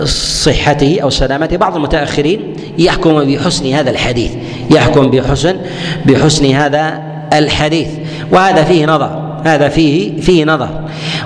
بصحته 0.02 0.98
أو 1.02 1.10
سلامته. 1.10 1.56
بعض 1.56 1.76
المتأخرين 1.76 2.54
يحكم 2.78 3.24
بحسن 3.24 3.72
هذا 3.72 3.90
الحديث 3.90 4.32
يحكم 4.70 5.10
بحسن 5.10 5.56
بحسن 6.06 6.46
هذا 6.46 7.02
الحديث 7.32 7.88
وهذا 8.32 8.64
فيه 8.64 8.86
نظر. 8.86 9.23
هذا 9.44 9.68
فيه 9.68 10.20
فيه 10.20 10.44
نظر. 10.44 10.68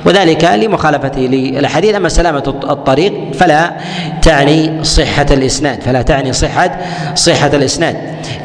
وذلك 0.06 0.44
لمخالفته 0.44 1.20
للحديث. 1.20 1.94
أما 1.94 2.08
سلامة 2.08 2.54
الطريق 2.70 3.12
فلا 3.32 3.72
تعني 4.22 4.84
صحة 4.84 5.26
الإسناد 5.30 5.82
فلا 5.82 6.02
تعني 6.02 6.32
صحة 6.32 6.78
صحة 7.14 7.50
الإسناد. 7.54 7.96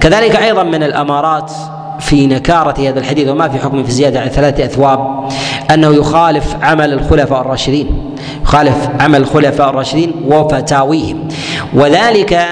كذلك 0.01 0.36
أيضا 0.36 0.63
من 0.63 0.83
الأمارات 0.83 1.51
في 1.99 2.27
نكارة 2.27 2.89
هذا 2.89 2.99
الحديث 2.99 3.29
وما 3.29 3.49
في 3.49 3.59
حكم 3.59 3.83
في 3.83 3.91
زيادة 3.91 4.19
على 4.19 4.29
ثلاثة 4.29 4.65
أثواب 4.65 5.29
أنه 5.73 5.95
يخالف 5.95 6.55
عمل 6.62 6.93
الخلفاء 6.93 7.41
الراشدين 7.41 8.15
يخالف 8.43 8.89
عمل 8.99 9.21
الخلفاء 9.21 9.69
الراشدين 9.69 10.12
وفتاويهم. 10.27 11.27
وذلك 11.73 12.47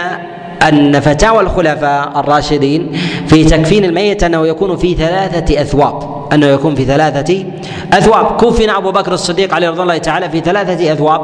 أن 0.61 0.99
فتاوى 0.99 1.39
الخلفاء 1.39 2.19
الراشدين 2.19 2.91
في 3.27 3.43
تكفين 3.43 3.85
الميت 3.85 4.23
أنه 4.23 4.47
يكون 4.47 4.77
في 4.77 4.95
ثلاثة 4.95 5.61
أثواب. 5.61 6.10
أنه 6.33 6.45
يكون 6.45 6.75
في 6.75 6.85
ثلاثة 6.85 7.45
أثواب. 7.93 8.41
كفن 8.41 8.69
أبو 8.69 8.91
بكر 8.91 9.13
الصديق 9.13 9.53
عليه 9.53 9.69
رضوان 9.69 9.83
الله 9.83 9.97
تعالى 9.97 10.29
في 10.29 10.39
ثلاثة 10.39 10.93
أثواب. 10.93 11.21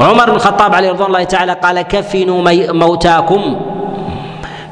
عمر 0.00 0.30
بن 0.30 0.36
الخطاب 0.36 0.74
عليه 0.74 0.90
رضوان 0.90 1.08
الله 1.08 1.24
تعالى 1.24 1.52
قال 1.52 1.82
كفنوا 1.82 2.42
موتاكم 2.72 3.60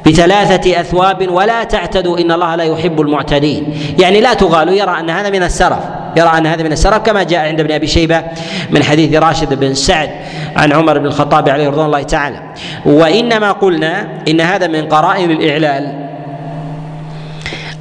بثلاثة 0.05 0.81
أثواب 0.81 1.29
ولا 1.29 1.63
تعتدوا 1.63 2.19
إن 2.19 2.31
الله 2.31 2.55
لا 2.55 2.63
يحب 2.63 3.01
المعتدين. 3.01 3.73
يعني 3.99 4.21
لا 4.21 4.33
تغالوا 4.33 4.73
يرى 4.73 4.99
أن 4.99 5.09
هذا 5.09 5.29
من 5.29 5.43
السرف. 5.43 5.79
يرى 6.17 6.37
أن 6.37 6.45
هذا 6.45 6.63
من 6.63 6.71
السرف 6.71 6.97
كما 6.97 7.23
جاء 7.23 7.47
عند 7.47 7.59
ابن 7.59 7.71
أبي 7.71 7.87
شيبة 7.87 8.23
من 8.71 8.83
حديث 8.83 9.15
راشد 9.15 9.53
بن 9.59 9.73
سعد 9.73 10.09
عن 10.55 10.73
عمر 10.73 10.99
بن 10.99 11.05
الخطاب 11.05 11.49
عليه 11.49 11.67
رضوان 11.67 11.85
الله 11.85 12.03
تعالى. 12.03 12.39
وإنما 12.85 13.51
قلنا 13.51 14.07
إن 14.27 14.41
هذا 14.41 14.67
من 14.67 14.87
قرائن 14.87 15.31
الإعلال 15.31 16.09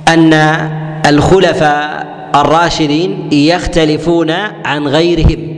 أن 0.08 0.34
الخلفاء 1.06 2.06
الراشدين 2.34 3.28
يختلفون 3.32 4.30
عن 4.64 4.88
غيرهم. 4.88 5.54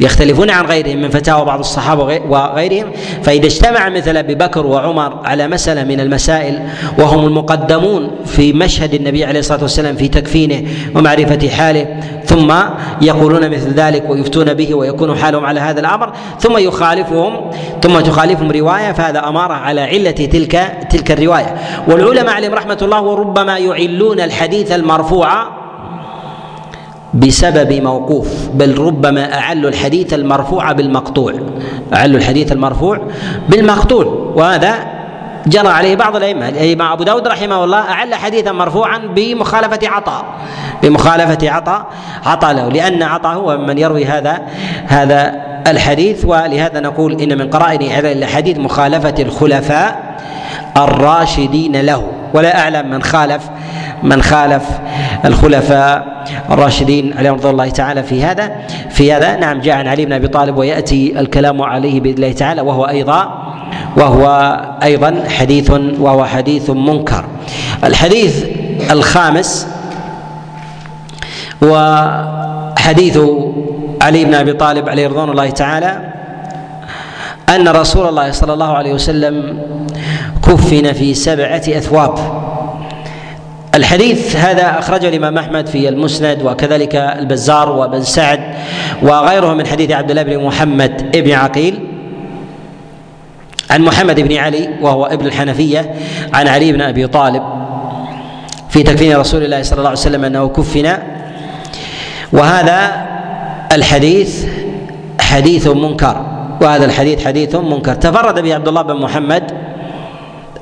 يختلفون 0.00 0.50
عن 0.50 0.66
غيرهم 0.66 1.02
من 1.02 1.08
فتاوى 1.08 1.44
بعض 1.44 1.58
الصحابة 1.58 2.20
وغيرهم. 2.28 2.92
فإذا 3.22 3.46
اجتمع 3.46 3.88
مثل 3.88 4.16
أبي 4.16 4.34
بكر 4.34 4.66
وعمر 4.66 5.20
على 5.24 5.48
مسألة 5.48 5.84
من 5.84 6.00
المسائل 6.00 6.58
وهم 6.98 7.26
المقدمون 7.26 8.10
في 8.26 8.52
مشهد 8.52 8.94
النبي 8.94 9.24
عليه 9.24 9.40
الصلاة 9.40 9.62
والسلام 9.62 9.96
في 9.96 10.08
تكفينه 10.08 10.62
ومعرفة 10.94 11.48
حاله 11.48 11.86
ثم 12.32 12.52
يقولون 13.00 13.50
مثل 13.50 13.74
ذلك 13.74 14.10
ويفتون 14.10 14.54
به 14.54 14.74
ويكون 14.74 15.16
حالهم 15.16 15.44
على 15.44 15.60
هذا 15.60 15.80
الأمر 15.80 16.12
ثم 16.40 16.58
يخالفهم 16.58 17.50
ثم 17.82 18.00
تخالفهم 18.00 18.50
رواية 18.50 18.92
فهذا 18.92 19.28
أمارة 19.28 19.54
على 19.54 19.80
علة 19.80 20.10
تلك 20.10 20.86
تلك 20.90 21.10
الرواية. 21.10 21.54
والعلماء 21.88 22.34
عليهم 22.34 22.54
رحمة 22.54 22.78
الله 22.82 23.02
وربما 23.02 23.58
يعلون 23.58 24.20
الحديث 24.20 24.72
المرفوع 24.72 25.28
بسبب 27.14 27.72
موقوف 27.72 28.48
بل 28.54 28.78
ربما 28.78 29.34
أعلوا 29.34 29.70
الحديث 29.70 30.14
المرفوع 30.14 30.72
بالمقطوع. 30.72 31.32
أعلوا 31.94 32.18
الحديث 32.18 32.52
المرفوع 32.52 32.98
بالمقطوع. 33.48 34.32
وهذا 34.34 35.01
جرى 35.46 35.68
عليه 35.68 35.96
بعض 35.96 36.16
الأئمة. 36.16 36.48
الإمام 36.48 36.92
أبو 36.92 37.04
داود 37.04 37.28
رحمه 37.28 37.64
الله 37.64 37.78
أعل 37.78 38.14
حديثا 38.14 38.52
مرفوعا 38.52 38.98
بمخالفة 38.98 39.88
عطاء. 39.88 40.24
بمخالفة 40.82 41.50
عطاء. 41.50 41.86
عطاء 42.26 42.52
له 42.52 42.68
لأن 42.68 43.02
عطاء 43.02 43.34
هو 43.34 43.56
من 43.58 43.78
يروي 43.78 44.04
هذا 44.04 44.42
هذا 44.86 45.34
الحديث. 45.66 46.24
ولهذا 46.24 46.80
نقول 46.80 47.20
إن 47.20 47.38
من 47.38 47.50
قرائن 47.50 47.82
هذا 47.82 48.12
الحديث 48.12 48.58
مخالفة 48.58 49.14
الخلفاء 49.18 50.16
الراشدين 50.76 51.80
له. 51.80 52.12
ولا 52.34 52.58
أعلم 52.58 52.90
من 52.90 53.02
خالف 53.02 53.42
من 54.02 54.22
خالف 54.22 54.62
الخلفاء 55.24 56.24
الراشدين 56.50 57.14
عليهم 57.18 57.34
رضي 57.34 57.50
الله 57.50 57.70
تعالى 57.70 58.02
في 58.02 58.24
هذا 58.24 58.52
في 58.90 59.12
هذا. 59.12 59.36
نعم 59.36 59.60
جاء 59.60 59.76
عن 59.76 59.88
علي 59.88 60.06
بن 60.06 60.12
أبي 60.12 60.28
طالب 60.28 60.56
ويأتي 60.56 61.20
الكلام 61.20 61.62
عليه 61.62 62.00
بإذن 62.00 62.14
الله 62.14 62.32
تعالى 62.32 62.60
وهو 62.60 62.84
أيضا 62.84 63.51
وهو 63.96 64.26
أيضا 64.82 65.24
حديث 65.28 65.70
وهو 65.98 66.24
حديث 66.24 66.70
منكر. 66.70 67.24
الحديث 67.84 68.44
الخامس 68.90 69.66
وحديث 71.62 73.18
علي 74.02 74.24
بن 74.24 74.34
أبي 74.34 74.52
طالب 74.52 74.88
عليه 74.88 75.08
رضوان 75.08 75.30
الله 75.30 75.50
تعالى 75.50 76.12
أن 77.48 77.68
رسول 77.68 78.08
الله 78.08 78.30
صلى 78.30 78.52
الله 78.52 78.76
عليه 78.76 78.92
وسلم 78.92 79.58
كفن 80.46 80.92
في 80.92 81.14
سبعة 81.14 81.62
أثواب. 81.68 82.18
الحديث 83.74 84.36
هذا 84.36 84.78
أخرجه 84.78 85.08
الإمام 85.08 85.38
أحمد 85.38 85.66
في 85.66 85.88
المسند 85.88 86.42
وكذلك 86.42 86.96
البزار 86.96 87.70
وابن 87.70 88.02
سعد 88.02 88.40
وغيره 89.02 89.54
من 89.54 89.66
حديث 89.66 89.90
عبد 89.90 90.10
الله 90.10 90.22
بن 90.22 90.44
محمد 90.44 91.16
بن 91.16 91.32
عقيل. 91.32 91.91
عن 93.72 93.82
محمد 93.82 94.20
بن 94.20 94.36
علي 94.36 94.68
وهو 94.80 95.04
ابن 95.06 95.26
الحنفية 95.26 95.94
عن 96.34 96.48
علي 96.48 96.72
بن 96.72 96.80
أبي 96.80 97.06
طالب 97.06 97.42
في 98.68 98.82
تكفين 98.82 99.16
رسول 99.16 99.44
الله 99.44 99.62
صلى 99.62 99.78
الله 99.78 99.88
عليه 99.88 99.98
وسلم 99.98 100.24
أنه 100.24 100.48
كفن. 100.48 100.92
وهذا 102.32 103.06
الحديث 103.72 104.46
حديث 105.20 105.66
منكر 105.68 106.26
وهذا 106.60 106.84
الحديث 106.84 107.26
حديث 107.26 107.56
منكر. 107.56 107.94
تفرد 107.94 108.42
به 108.42 108.54
عبد 108.54 108.68
الله 108.68 108.82
بن 108.82 109.00
محمد 109.00 109.52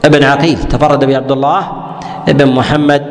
ابن 0.04 0.24
عقيل 0.24 0.58
تفرد 0.58 1.04
به 1.04 1.16
عبد 1.16 1.32
الله 1.32 1.72
ابن 2.28 2.46
محمد 2.46 3.02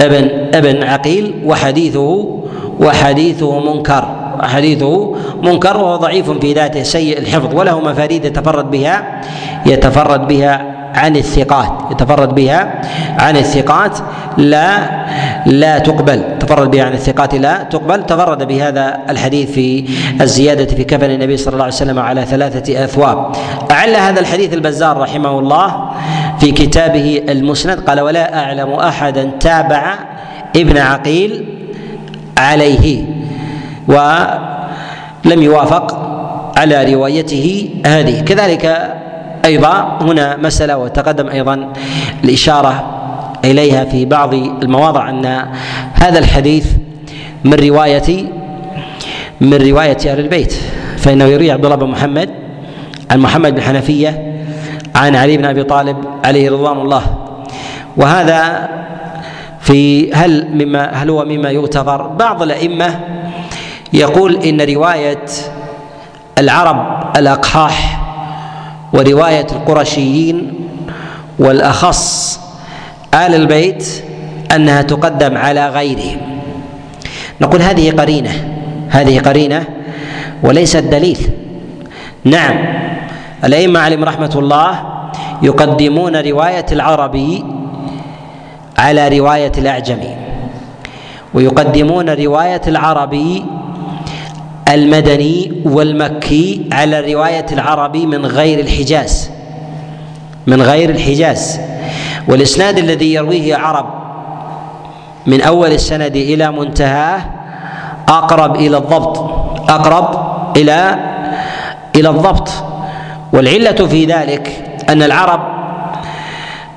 ابن 0.00 0.28
ابن 0.54 0.82
عقيل 0.82 1.42
وحديثه 1.44 2.40
وحديثه 2.80 3.60
منكر. 3.74 4.11
حديثه 4.42 5.16
منكر 5.42 5.76
وهو 5.76 5.96
ضعيف 5.96 6.30
في 6.30 6.52
ذاته 6.52 6.82
سيء 6.82 7.18
الحفظ 7.18 7.54
وله 7.54 7.80
مفاريد 7.80 8.24
يتفرد 8.24 8.70
بها 8.70 9.20
يتفرد 9.66 10.28
بها 10.28 10.72
عن 10.94 11.16
الثقات 11.16 11.72
يتفرد 11.90 12.34
بها 12.34 12.80
عن 13.18 13.36
الثقات 13.36 13.98
لا 14.38 14.78
لا 15.46 15.78
تقبل 15.78 16.38
تفرد 16.38 16.70
بها 16.70 16.84
عن 16.84 16.92
الثقات 16.92 17.34
لا 17.34 17.62
تقبل 17.62 18.06
تفرد 18.06 18.48
بهذا 18.48 18.98
الحديث 19.10 19.50
في 19.50 19.84
الزيادة 20.20 20.64
في 20.64 20.84
كفن 20.84 21.10
النبي 21.10 21.36
صلى 21.36 21.52
الله 21.52 21.64
عليه 21.64 21.74
وسلم 21.74 21.98
على 21.98 22.26
ثلاثة 22.26 22.84
أثواب. 22.84 23.32
أعل 23.70 23.96
هذا 23.96 24.20
الحديث 24.20 24.54
البزار 24.54 24.98
رحمه 24.98 25.38
الله 25.38 25.90
في 26.40 26.50
كتابه 26.50 27.22
المسند 27.28 27.80
قال 27.80 28.00
ولا 28.00 28.44
أعلم 28.44 28.72
أحدا 28.72 29.30
تابع 29.40 29.94
ابن 30.56 30.78
عقيل 30.78 31.44
عليه. 32.38 33.04
ولم 33.88 35.42
يوافق 35.42 35.98
على 36.56 36.94
روايته 36.94 37.70
هذه. 37.86 38.20
كذلك 38.20 38.94
أيضا 39.44 39.98
هنا 40.00 40.36
مسألة 40.36 40.76
وتقدم 40.76 41.28
أيضا 41.28 41.72
الإشارة 42.24 42.98
إليها 43.44 43.84
في 43.84 44.04
بعض 44.04 44.34
المواضع 44.34 45.10
أن 45.10 45.46
هذا 45.94 46.18
الحديث 46.18 46.66
من 47.44 47.54
رواية 47.54 48.24
من 49.40 49.54
رواية 49.54 49.96
أهل 50.06 50.20
البيت 50.20 50.54
فإنه 50.96 51.24
يروي 51.24 51.50
عبد 51.50 51.64
الله 51.64 51.76
بن 51.76 51.86
محمد 51.86 52.30
عن 53.10 53.20
محمد 53.20 53.54
بن 53.54 53.60
حنفية 53.60 54.32
عن 54.94 55.16
علي 55.16 55.36
بن 55.36 55.44
أبي 55.44 55.62
طالب 55.64 55.96
عليه 56.24 56.50
رضوان 56.50 56.78
الله. 56.80 57.02
وهذا 57.96 58.68
في 59.60 60.12
هل 60.12 60.46
مما 60.54 60.90
هل 60.92 61.10
هو 61.10 61.24
مما 61.24 61.50
يغتفر 61.50 62.06
بعض 62.06 62.42
الأئمة 62.42 63.00
يقول 63.92 64.36
إن 64.36 64.60
رواية 64.60 65.24
العرب 66.38 67.10
الأقحاح 67.16 68.00
ورواية 68.92 69.46
القرشيين 69.52 70.52
والأخص 71.38 72.40
آل 73.14 73.34
البيت 73.34 74.04
أنها 74.54 74.82
تقدم 74.82 75.36
على 75.36 75.68
غيرهم. 75.68 76.20
نقول 77.40 77.62
هذه 77.62 77.90
قرينة 77.90 78.30
هذه 78.88 79.20
قرينة 79.20 79.64
وليست 80.42 80.76
دليل. 80.76 81.18
نعم 82.24 82.64
الأئمة 83.44 83.80
عليهم 83.80 84.04
رحمة 84.04 84.32
الله 84.36 84.84
يقدمون 85.42 86.16
رواية 86.16 86.66
العربي 86.72 87.44
على 88.78 89.18
رواية 89.18 89.52
الأعجمي 89.58 90.16
ويقدمون 91.34 92.10
رواية 92.10 92.60
العربي 92.66 93.44
المدني 94.68 95.62
والمكي 95.64 96.68
على 96.72 97.14
روايه 97.14 97.46
العربي 97.52 98.06
من 98.06 98.26
غير 98.26 98.58
الحجاز. 98.58 99.30
من 100.46 100.62
غير 100.62 100.90
الحجاز. 100.90 101.60
والإسناد 102.28 102.78
الذي 102.78 103.14
يرويه 103.14 103.56
عرب 103.56 103.86
من 105.26 105.40
أول 105.40 105.72
السند 105.72 106.16
إلى 106.16 106.52
منتهاه 106.52 107.20
أقرب 108.08 108.56
إلى 108.56 108.76
الضبط. 108.76 109.18
أقرب 109.70 110.08
إلى 110.56 110.98
إلى 111.96 112.08
الضبط. 112.08 112.48
والعلة 113.32 113.86
في 113.86 114.04
ذلك 114.04 114.64
أن 114.88 115.02
العرب 115.02 115.40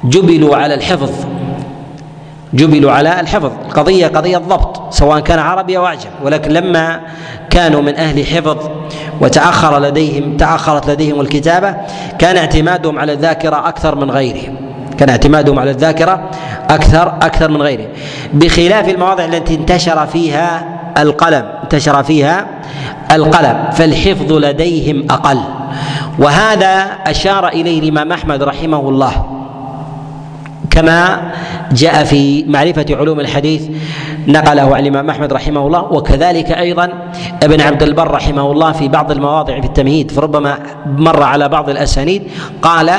جبلوا 0.04 0.56
على 0.56 0.74
الحفظ. 0.74 1.35
جبلوا 2.56 2.92
على 2.92 3.20
الحفظ. 3.20 3.52
القضية 3.66 4.08
قضية 4.08 4.38
ضبط 4.38 4.94
سواء 4.94 5.20
كان 5.20 5.40
عربي 5.40 5.78
أو 5.78 5.86
أعجم. 5.86 6.10
ولكن 6.24 6.52
لما 6.52 7.02
كانوا 7.50 7.82
من 7.82 7.96
أهل 7.96 8.26
حفظ 8.26 8.58
وتأخر 9.22 9.80
لديهم 9.80 10.38
تأخرت 10.38 10.90
لديهم 10.90 11.22
الكتابة 11.22 11.76
كان 12.20 12.38
اعتمادهم 12.38 13.00
على 13.00 13.14
الذاكرة 13.14 13.68
أكثر 13.68 13.96
من 13.96 14.12
غيرهم. 14.12 14.56
كان 14.98 15.10
اعتمادهم 15.10 15.60
على 15.60 15.72
الذاكرة 15.72 16.30
أكثر 16.70 17.08
أكثر 17.08 17.52
من 17.52 17.62
غيره 17.62 17.88
بخلاف 18.34 18.90
المواضع 18.90 19.26
التي 19.26 19.56
انتشر 19.56 20.06
فيها 20.06 20.68
القلم 20.98 21.46
انتشر 21.64 22.04
فيها 22.04 22.48
القلم 23.12 23.70
فالحفظ 23.72 24.34
لديهم 24.34 25.06
أقل. 25.12 25.40
وهذا 26.20 26.88
أشار 27.08 27.48
إليه 27.48 27.80
الإمام 27.80 28.12
أحمد 28.12 28.44
رحمه 28.44 28.90
الله. 28.90 29.35
كما 30.76 31.32
جاء 31.72 32.04
في 32.04 32.44
معرفة 32.48 32.86
علوم 32.90 33.20
الحديث 33.20 33.64
نقله 34.28 34.76
عن 34.76 34.82
الإمام 34.82 35.10
أحمد 35.10 35.34
رحمه 35.34 35.68
الله 35.68 35.84
وكذلك 35.84 36.52
أيضا 36.52 36.90
ابن 37.44 37.62
عبد 37.62 37.84
البر 37.84 38.12
رحمه 38.12 38.52
الله 38.52 38.72
في 38.72 38.88
بعض 38.88 39.12
المواضع 39.12 39.60
في 39.60 39.68
التمهيد 39.68 40.12
فربما 40.12 40.58
مر 40.86 41.24
على 41.24 41.50
بعض 41.50 41.70
الأسانيد 41.70 42.24
قال 42.62 42.92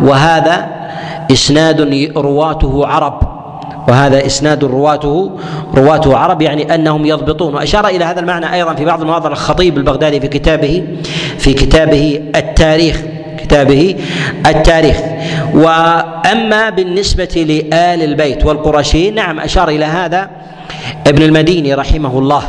وهذا 0.00 0.66
إسناد 1.32 1.80
رواته 2.16 2.86
عرب. 2.86 3.38
وهذا 3.88 4.26
إسناد 4.26 4.64
رواته 4.64 5.30
رواته 5.74 6.16
عرب 6.16 6.42
يعني 6.42 6.74
أنهم 6.74 7.06
يضبطون. 7.06 7.54
وأشار 7.54 7.86
إلى 7.86 8.04
هذا 8.04 8.20
المعنى 8.20 8.54
أيضا 8.54 8.74
في 8.74 8.84
بعض 8.84 9.00
المواضع 9.00 9.30
الخطيب 9.30 9.78
البغدادي 9.78 10.20
في 10.20 10.28
كتابه 10.28 10.84
في 11.38 11.54
كتابه 11.54 12.20
التاريخ. 12.36 13.02
كتابه 13.48 13.96
التاريخ. 14.46 14.96
وأما 15.54 16.70
بالنسبة 16.70 17.44
لآل 17.48 18.02
البيت 18.02 18.46
والقرشيين 18.46 19.14
نعم 19.14 19.40
أشار 19.40 19.68
إلى 19.68 19.84
هذا 19.84 20.30
ابن 21.06 21.22
المديني 21.22 21.74
رحمه 21.74 22.18
الله. 22.18 22.42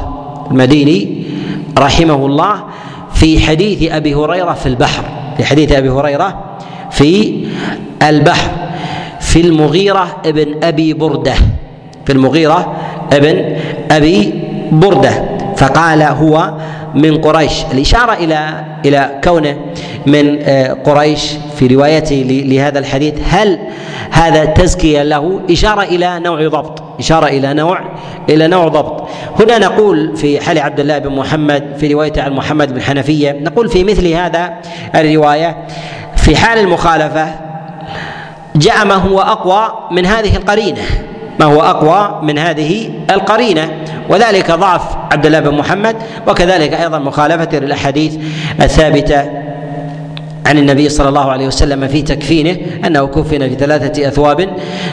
المديني 0.51 1.23
رحمه 1.77 2.25
الله 2.25 2.63
في 3.13 3.39
حديث 3.39 3.91
أبي 3.91 4.15
هريرة 4.15 4.53
في 4.53 4.65
البحر 4.65 5.03
في 5.37 5.45
حديث 5.45 5.71
أبي 5.71 5.89
هريرة 5.89 6.57
في 6.91 7.33
البحر 8.03 8.51
في 9.19 9.41
المغيرة 9.41 10.17
ابن 10.25 10.63
أبي 10.63 10.93
بردة 10.93 11.33
في 12.05 12.11
المغيرة 12.13 12.75
ابن 13.13 13.55
أبي 13.91 14.33
بردة. 14.71 15.38
فقال 15.59 16.03
هو 16.03 16.53
من 16.95 17.21
قريش. 17.21 17.63
الإشارة 17.71 18.13
إلى 18.13 18.63
إلى 18.85 19.19
كونه 19.23 19.57
من 20.05 20.39
آه، 20.41 20.73
قريش 20.73 21.31
في 21.55 21.67
روايته 21.67 22.43
لهذا 22.45 22.79
الحديث. 22.79 23.13
هل 23.29 23.59
هذا 24.11 24.45
تزكية 24.45 25.03
له؟ 25.03 25.41
إشارة 25.49 25.83
إلى 25.83 26.19
نوع 26.19 26.47
ضبط. 26.47 26.83
إشارة 26.99 27.27
إلى 27.27 27.53
نوع 27.53 27.79
إلى 28.29 28.47
نوع 28.47 28.67
ضبط. 28.67 29.09
هنا 29.39 29.57
نقول 29.57 30.17
في 30.17 30.41
حال 30.41 30.59
عبد 30.59 30.79
الله 30.79 30.97
بن 30.97 31.15
محمد 31.15 31.63
في 31.79 31.93
روايته 31.93 32.23
عن 32.23 32.33
محمد 32.33 32.73
بن 32.73 32.81
حنفية 32.81 33.31
نقول 33.31 33.69
في 33.69 33.83
مثل 33.83 34.07
هذا 34.07 34.53
الرواية 34.95 35.57
في 36.15 36.35
حال 36.35 36.59
المخالفة 36.59 37.27
جاء 38.55 38.85
ما 38.85 38.95
هو 38.95 39.21
أقوى 39.21 39.89
من 39.91 40.05
هذه 40.05 40.35
القرينة. 40.35 40.81
ما 41.39 41.45
هو 41.45 41.61
أقوى 41.61 42.19
من 42.23 42.37
هذه 42.37 42.89
القرينة. 43.11 43.71
وذلك 44.09 44.51
ضعف 44.51 44.81
عبد 45.11 45.25
الله 45.25 45.39
بن 45.39 45.57
محمد 45.57 45.95
وكذلك 46.27 46.73
أيضا 46.73 46.99
مخالفة 46.99 47.59
للأحاديث 47.59 48.15
الثابتة 48.61 49.25
عن 50.45 50.57
النبي 50.57 50.89
صلى 50.89 51.09
الله 51.09 51.31
عليه 51.31 51.47
وسلم 51.47 51.87
في 51.87 52.01
تكفينه 52.01 52.57
أنه 52.85 53.07
كفن 53.07 53.49
في 53.49 53.55
ثلاثة 53.55 54.07
أثواب 54.07 54.49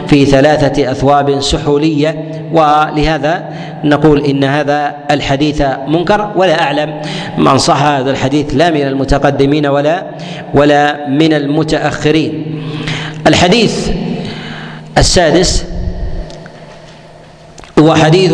في 0.07 0.27
ثلاثة 0.27 0.91
أثواب 0.91 1.41
سحولية 1.41 2.25
ولهذا 2.53 3.45
نقول 3.85 4.25
إن 4.25 4.45
هذا 4.45 4.95
الحديث 5.11 5.63
منكر 5.89 6.33
ولا 6.37 6.63
أعلم 6.63 7.01
من 7.39 7.59
صح 7.59 7.83
هذا 7.83 8.11
الحديث 8.11 8.47
لا 8.55 8.71
من 8.71 8.83
المتقدمين 8.83 9.67
ولا 9.67 10.07
ولا 10.55 11.09
من 11.09 11.33
المتأخرين. 11.33 12.63
الحديث 13.27 13.91
السادس 14.99 15.65
هو 17.79 17.95
حديث 17.95 18.33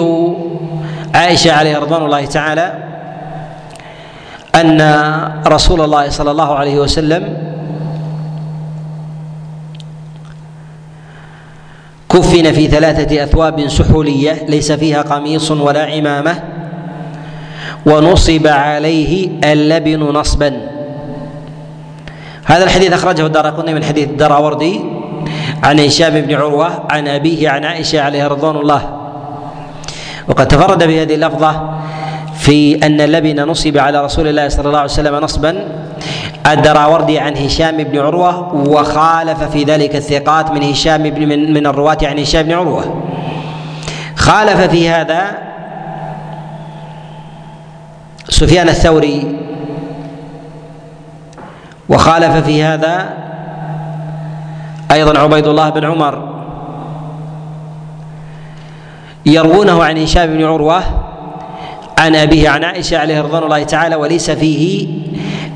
عائشة 1.15 1.53
عليه 1.53 1.79
رضوان 1.79 2.03
الله 2.05 2.25
تعالى 2.25 2.73
أن 4.55 4.81
رسول 5.47 5.81
الله 5.81 6.09
صلى 6.09 6.31
الله 6.31 6.55
عليه 6.55 6.79
وسلم 6.79 7.37
كفن 12.11 12.53
في 12.53 12.67
ثلاثة 12.69 13.25
أثواب 13.25 13.69
سحولية 13.69 14.47
ليس 14.49 14.73
فيها 14.73 15.03
قميص 15.03 15.51
ولا 15.51 15.85
عمامة 15.85 16.43
ونصب 17.87 18.47
عليه 18.47 19.29
اللبن 19.45 20.01
نصبا. 20.01 20.61
هذا 22.45 22.65
الحديث 22.65 22.93
أخرجه 22.93 23.27
الدار 23.27 23.67
من 23.67 23.85
حديث 23.85 24.09
الدراوردي 24.09 24.81
عن 25.63 25.81
هشام 25.81 26.21
بن 26.21 26.35
عروة 26.35 26.83
عن 26.91 27.09
أبيه 27.09 27.49
عن 27.49 27.65
عائشة 27.65 28.01
عليه 28.01 28.27
رضوان 28.27 28.57
الله. 28.57 29.02
وقد 30.29 30.49
تفرد 30.49 30.85
بهذه 30.85 31.15
اللفظة 31.15 31.71
في 32.39 32.87
أن 32.87 33.01
اللبن 33.01 33.45
نصب 33.45 33.79
على 33.79 34.05
رسول 34.05 34.29
الله 34.29 34.49
صلى 34.49 34.67
الله 34.67 34.79
عليه 34.79 34.91
وسلم 34.91 35.15
نصبا. 35.15 35.69
الدراوردي 36.47 37.19
عن 37.19 37.37
هشام 37.37 37.77
بن 37.77 37.99
عروة 37.99 38.55
وخالف 38.55 39.43
في 39.43 39.65
ذلك 39.65 39.97
الثقات 39.97 40.51
من 40.51 40.63
هشام 40.63 41.03
بن 41.11 41.29
من, 41.29 41.53
من 41.53 41.67
الرواة 41.67 41.99
عن 42.03 42.19
هشام 42.19 42.43
بن 42.43 42.53
عروة. 42.53 43.03
خالف 44.17 44.61
في 44.61 44.89
هذا 44.89 45.23
سفيان 48.29 48.69
الثوري 48.69 49.37
وخالف 51.89 52.37
في 52.45 52.63
هذا 52.63 53.09
أيضا 54.93 55.19
عبيد 55.19 55.47
الله 55.47 55.71
بن 55.71 55.85
عمر. 55.85 56.32
يروونه 59.27 59.85
عن 59.85 59.99
هشام 59.99 60.27
بن 60.27 60.45
عروة 60.45 60.83
عن 61.99 62.17
أبيه 62.17 62.49
عن 62.49 62.65
عائشة 62.65 62.99
عليه 62.99 63.21
رضوان 63.21 63.43
الله 63.43 63.63
تعالى 63.63 63.97
وليس 63.97 64.31
فيه 64.31 64.89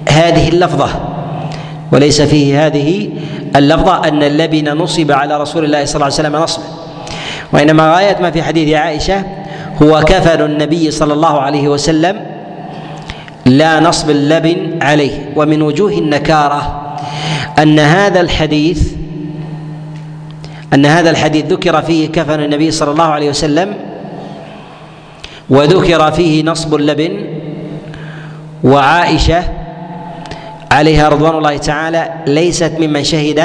هذه 0.08 0.48
اللفظة 0.48 0.88
وليس 1.92 2.22
فيه 2.22 2.66
هذه 2.66 3.08
اللفظة 3.56 4.08
أن 4.08 4.22
اللبن 4.22 4.72
نصب 4.72 5.12
على 5.12 5.40
رسول 5.40 5.64
الله 5.64 5.84
صلى 5.84 5.94
الله 5.94 6.04
عليه 6.04 6.14
وسلم 6.14 6.36
نصبا 6.36 6.64
وإنما 7.52 7.94
غاية 7.94 8.16
ما 8.20 8.30
في 8.30 8.42
حديث 8.42 8.74
عائشة 8.74 9.22
هو 9.82 10.00
كفن 10.00 10.44
النبي 10.44 10.90
صلى 10.90 11.12
الله 11.12 11.40
عليه 11.40 11.68
وسلم 11.68 12.26
لا 13.46 13.80
نصب 13.80 14.10
اللبن 14.10 14.78
عليه 14.82 15.32
ومن 15.36 15.62
وجوه 15.62 15.92
النكارة 15.92 16.82
أن 17.58 17.78
هذا 17.78 18.20
الحديث 18.20 18.95
أن 20.76 20.86
هذا 20.86 21.10
الحديث 21.10 21.44
ذكر 21.46 21.82
فيه 21.82 22.08
كفن 22.08 22.40
النبي 22.40 22.70
صلى 22.70 22.90
الله 22.90 23.04
عليه 23.04 23.28
وسلم 23.30 23.74
وذكر 25.50 26.12
فيه 26.12 26.42
نصب 26.42 26.74
اللبن 26.74 27.26
وعائشة 28.64 29.42
عليها 30.72 31.08
رضوان 31.08 31.34
الله 31.34 31.56
تعالى 31.56 32.10
ليست 32.26 32.72
ممن 32.78 33.04
شهد 33.04 33.44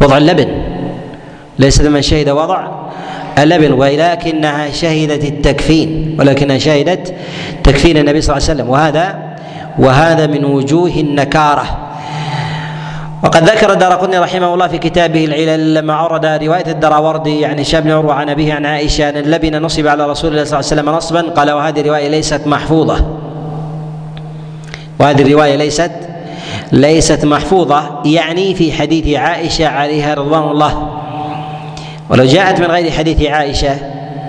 وضع 0.00 0.16
اللبن 0.16 0.48
ليست 1.58 1.82
ممن 1.86 2.02
شهد 2.02 2.28
وضع 2.28 2.68
اللبن 3.38 3.72
ولكنها 3.72 4.70
شهدت 4.70 5.24
التكفين 5.24 6.16
ولكنها 6.20 6.58
شهدت 6.58 7.14
تكفين 7.64 7.96
النبي 7.96 8.20
صلى 8.20 8.36
الله 8.36 8.48
عليه 8.48 8.54
وسلم 8.60 8.70
وهذا 8.70 9.18
وهذا 9.78 10.26
من 10.26 10.44
وجوه 10.44 10.90
النكارة. 10.90 11.91
وقد 13.22 13.44
ذكر 13.44 13.72
الدار 13.72 14.20
رحمه 14.20 14.54
الله 14.54 14.68
في 14.68 14.78
كتابه 14.78 15.24
العلل 15.24 15.74
لما 15.74 15.94
عرض 15.94 16.24
رواية 16.24 16.66
الدراوردي 16.66 17.46
عن 17.46 17.58
هشام 17.58 17.80
بن 17.80 17.90
عروة 17.90 18.14
عن 18.14 18.28
أبيه 18.28 18.54
عن 18.54 18.66
عائشة 18.66 19.08
أن 19.08 19.16
اللبن 19.16 19.62
نصب 19.62 19.86
على 19.86 20.06
رسول 20.06 20.30
الله 20.30 20.44
صلى 20.44 20.60
الله 20.60 20.70
عليه 20.70 20.80
وسلم 20.82 20.96
نصبا. 20.96 21.20
قال 21.20 21.50
وهذه 21.50 21.80
الرواية 21.80 22.08
ليست 22.08 22.46
محفوظة. 22.46 23.04
وهذه 25.00 25.22
الرواية 25.22 25.56
ليست 25.56 25.90
ليست 26.72 27.24
محفوظة 27.24 28.00
يعني 28.04 28.54
في 28.54 28.72
حديث 28.72 29.16
عائشة 29.16 29.68
عليها 29.68 30.14
رضوان 30.14 30.50
الله. 30.50 30.88
ولو 32.10 32.24
جاءت 32.24 32.60
من 32.60 32.66
غير 32.66 32.90
حديث 32.90 33.22
عائشة 33.22 33.76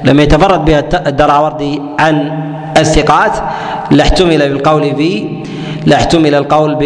لم 0.04 0.20
يتفرد 0.20 0.66
بها 0.66 0.84
الدراوردي 1.08 1.82
عن 2.00 2.44
الثقات 2.78 3.32
لاحتمل 3.92 4.50
بالقول 4.50 4.94
ب 4.94 5.28
لاحتمل 5.86 6.36
القول 6.36 6.78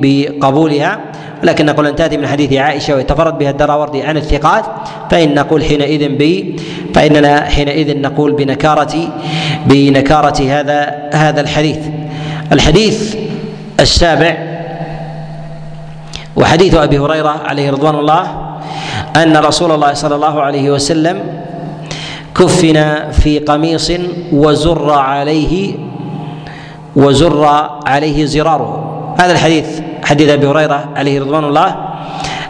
بقبولها. 0.00 1.13
لكن 1.44 1.66
نقول 1.66 1.86
أن 1.86 1.96
تأتي 1.96 2.16
من 2.16 2.26
حديث 2.26 2.52
عائشة 2.52 2.94
ويتفرد 2.94 3.38
بها 3.38 3.50
الدراوردي 3.50 4.02
عن 4.02 4.16
الثقات 4.16 4.64
فإن 5.10 5.34
نقول 5.34 5.64
حينئذ 5.64 6.08
ب 6.08 6.54
فإننا 6.94 7.40
حينئذ 7.40 8.00
نقول 8.00 8.32
بنكاره 8.32 9.08
بنكارة 9.66 10.42
هذا 10.42 11.10
هذا 11.12 11.40
الحديث. 11.40 11.78
الحديث 12.52 13.16
السابع 13.80 14.36
وحديث 16.36 16.74
أبي 16.74 16.98
هريرة 16.98 17.40
عليه 17.44 17.70
رضوان 17.70 17.94
الله 17.94 18.54
أن 19.16 19.36
رسول 19.36 19.72
الله 19.72 19.92
صلى 19.94 20.14
الله 20.14 20.40
عليه 20.40 20.70
وسلم 20.70 21.20
كفن 22.36 23.10
في 23.10 23.38
قميص 23.38 23.92
وزر 24.32 24.90
عليه 24.90 25.74
وزر 26.96 27.44
عليه 27.86 28.24
زراره. 28.24 29.14
هذا 29.18 29.32
الحديث 29.32 29.83
حديث 30.04 30.28
أبي 30.28 30.46
هريرة 30.46 30.88
عليه 30.96 31.20
رضوان 31.20 31.44
الله 31.44 31.76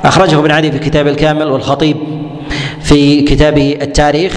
أخرجه 0.04 0.38
ابن 0.38 0.50
عدي 0.50 0.72
في 0.72 0.78
كتاب 0.78 1.06
الكامل 1.06 1.46
والخطيب 1.50 1.96
في 2.80 3.20
كتابه 3.20 3.78
التاريخ 3.82 4.36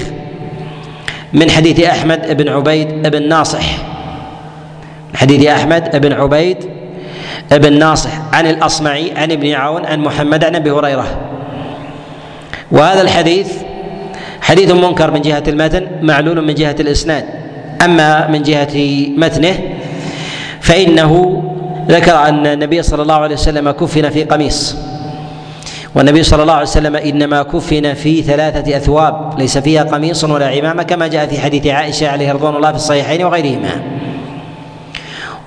من 1.33 1.49
حديث 1.49 1.79
أحمد 1.79 2.37
بن 2.37 2.49
عبيد 2.49 3.07
بن 3.07 3.29
ناصح. 3.29 3.65
حديث 5.15 5.45
أحمد 5.45 6.01
بن 6.01 6.13
عبيد 6.13 6.57
بن 7.51 7.79
ناصح 7.79 8.11
عن 8.33 8.47
الأصمعي 8.47 9.11
عن 9.15 9.31
ابن 9.31 9.51
عون 9.51 9.85
عن 9.85 9.99
محمد 9.99 10.43
عن 10.43 10.55
أبي 10.55 10.71
هريرة. 10.71 11.07
وهذا 12.71 13.01
الحديث 13.01 13.53
حديث 14.41 14.71
منكر 14.71 15.11
من 15.11 15.21
جهة 15.21 15.43
المتن 15.47 15.87
معلول 16.01 16.45
من 16.45 16.53
جهة 16.53 16.75
الإسناد. 16.79 17.25
أما 17.81 18.27
من 18.27 18.43
جهة 18.43 18.75
متنه 19.17 19.59
فإنه 20.61 21.43
ذكر 21.89 22.15
أن 22.15 22.47
النبي 22.47 22.81
صلى 22.81 23.01
الله 23.01 23.15
عليه 23.15 23.35
وسلم 23.35 23.71
كفن 23.71 24.09
في 24.09 24.23
قميص. 24.23 24.75
والنبي 25.95 26.23
صلى 26.23 26.41
الله 26.41 26.53
عليه 26.53 26.67
وسلم 26.67 26.95
إنما 26.95 27.43
كفن 27.43 27.93
في 27.93 28.21
ثلاثة 28.21 28.77
أثواب 28.77 29.39
ليس 29.39 29.57
فيها 29.57 29.83
قميص 29.83 30.23
ولا 30.23 30.47
عمامة 30.47 30.83
كما 30.83 31.07
جاء 31.07 31.27
في 31.27 31.39
حديث 31.39 31.67
عائشة 31.67 32.09
عليه 32.09 32.31
رضوان 32.31 32.55
الله 32.55 32.69
في 32.69 32.75
الصحيحين 32.75 33.25
وغيرهما. 33.25 33.69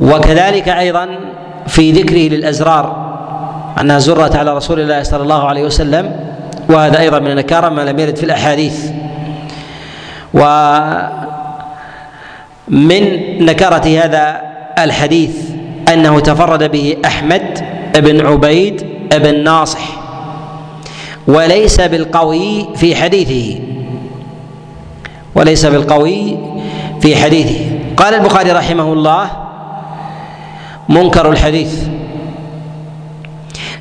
وكذلك 0.01 0.68
أيضا 0.68 1.09
في 1.66 1.93
ذكره 1.93 2.28
للأزرار 2.28 3.11
أنها 3.80 3.99
زرت 3.99 4.36
على 4.36 4.57
رسول 4.57 4.80
الله 4.80 5.03
صلى 5.03 5.22
الله 5.22 5.49
عليه 5.49 5.62
وسلم 5.62 6.16
وهذا 6.68 7.01
أيضا 7.01 7.18
من 7.18 7.30
النكاره 7.30 7.68
ما 7.68 7.82
لم 7.82 7.99
يرد 7.99 8.16
في 8.16 8.24
الأحاديث. 8.24 8.91
ومن 10.34 11.20
نكاره 13.45 14.05
هذا 14.05 14.41
الحديث 14.78 15.50
أنه 15.89 16.20
تفرد 16.20 16.70
به 16.70 16.97
أحمد 17.05 17.64
بن 17.95 18.26
عبيد 18.26 18.87
بن 19.12 19.45
ناصح 19.45 19.81
وليس 21.28 21.81
بالقوي 21.81 22.68
في 22.76 22.97
حديثه 22.97 23.61
وليس 25.35 25.66
بالقوي 25.66 26.37
في 27.01 27.16
حديثه. 27.16 27.78
قال 27.97 28.14
البخاري 28.14 28.53
رحمه 28.53 28.93
الله 28.93 29.31
منكر 30.89 31.31
الحديث. 31.31 31.83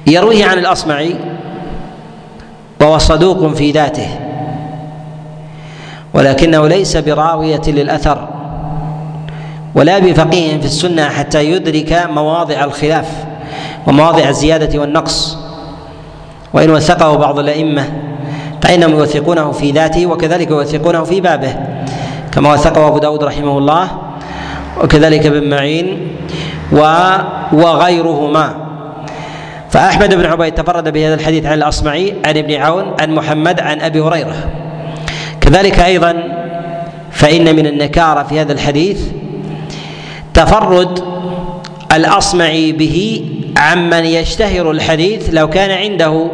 يرويه 0.08 0.46
عن 0.46 0.58
الأصمعي 0.58 1.16
وهو 2.82 2.98
صدوق 2.98 3.54
في 3.54 3.72
ذاته 3.72 4.08
ولكنه 6.14 6.68
ليس 6.68 6.98
براوية 6.98 7.62
للأثر. 7.68 8.39
ولا 9.80 10.00
بفقيه 10.00 10.60
في 10.60 10.66
السنة 10.66 11.10
حتى 11.10 11.52
يدرك 11.52 12.08
مواضع 12.12 12.64
الخلاف 12.64 13.08
ومواضع 13.88 14.30
الزيادة 14.30 14.80
والنقص. 14.80 15.38
وإن 16.54 16.70
وثقه 16.70 17.16
بعض 17.16 17.40
الأئمة 17.40 17.86
فإنهم 18.62 18.92
يوثقونه 18.92 19.52
في 19.52 19.72
ذاته 19.72 20.06
وكذلك 20.06 20.52
يوثقونه 20.52 21.04
في 21.04 21.22
بابه 21.22 21.56
كما 22.32 22.54
وثقه 22.54 22.88
أبو 22.88 22.98
داود 22.98 23.24
رحمه 23.24 23.58
الله 23.58 23.88
وكذلك 24.84 25.26
ابن 25.26 25.50
معين 25.50 26.08
وغيرهما. 27.52 28.56
فأحمد 29.70 30.14
بن 30.14 30.26
عبيد 30.26 30.54
تفرد 30.54 30.94
بهذا 30.94 31.14
الحديث 31.14 31.46
عن 31.46 31.54
الأصمعي 31.54 32.14
عن 32.26 32.38
ابن 32.38 32.56
عون 32.56 32.94
عن 33.00 33.16
محمد 33.16 33.60
عن 33.60 33.82
أبي 33.82 34.02
هريرة. 34.02 34.36
كذلك 35.42 35.80
أيضا 35.80 36.24
فإن 37.12 37.56
من 37.56 37.68
النكارة 37.68 38.24
في 38.24 38.42
هذا 38.42 38.54
الحديث 38.54 39.02
تفرد 40.34 41.04
الأصمعي 41.92 42.72
به 42.72 43.26
عمن 43.58 44.06
يشتهر 44.06 44.72
الحديث 44.72 45.30
لو 45.34 45.50
كان 45.50 45.72
عنده 45.72 46.32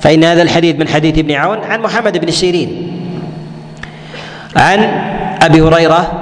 فإن 0.00 0.24
هذا 0.24 0.42
الحديث 0.42 0.76
من 0.76 0.88
حديث 0.88 1.18
ابن 1.18 1.32
عون 1.32 1.58
عن 1.58 1.80
محمد 1.80 2.18
بن 2.18 2.30
سيرين. 2.30 2.92
عن 4.56 4.78
أبي 5.42 5.60
هريرة 5.60 6.12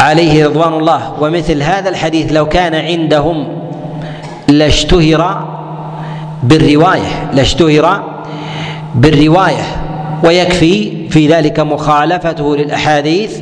عليه 0.00 0.46
رضوان 0.46 0.72
الله 0.72 1.12
ومثل 1.20 1.62
هذا 1.62 1.88
الحديث 1.88 2.32
لو 2.32 2.46
كان 2.46 2.74
عندهم 2.74 3.58
لاشتهر 4.48 5.48
بالرواية 6.42 7.30
لاشتهر 7.32 8.02
بالرواية 8.94 9.64
ويكفي 10.24 11.08
في 11.10 11.28
ذلك 11.28 11.60
مخالفته 11.60 12.56
للأحاديث 12.56 13.40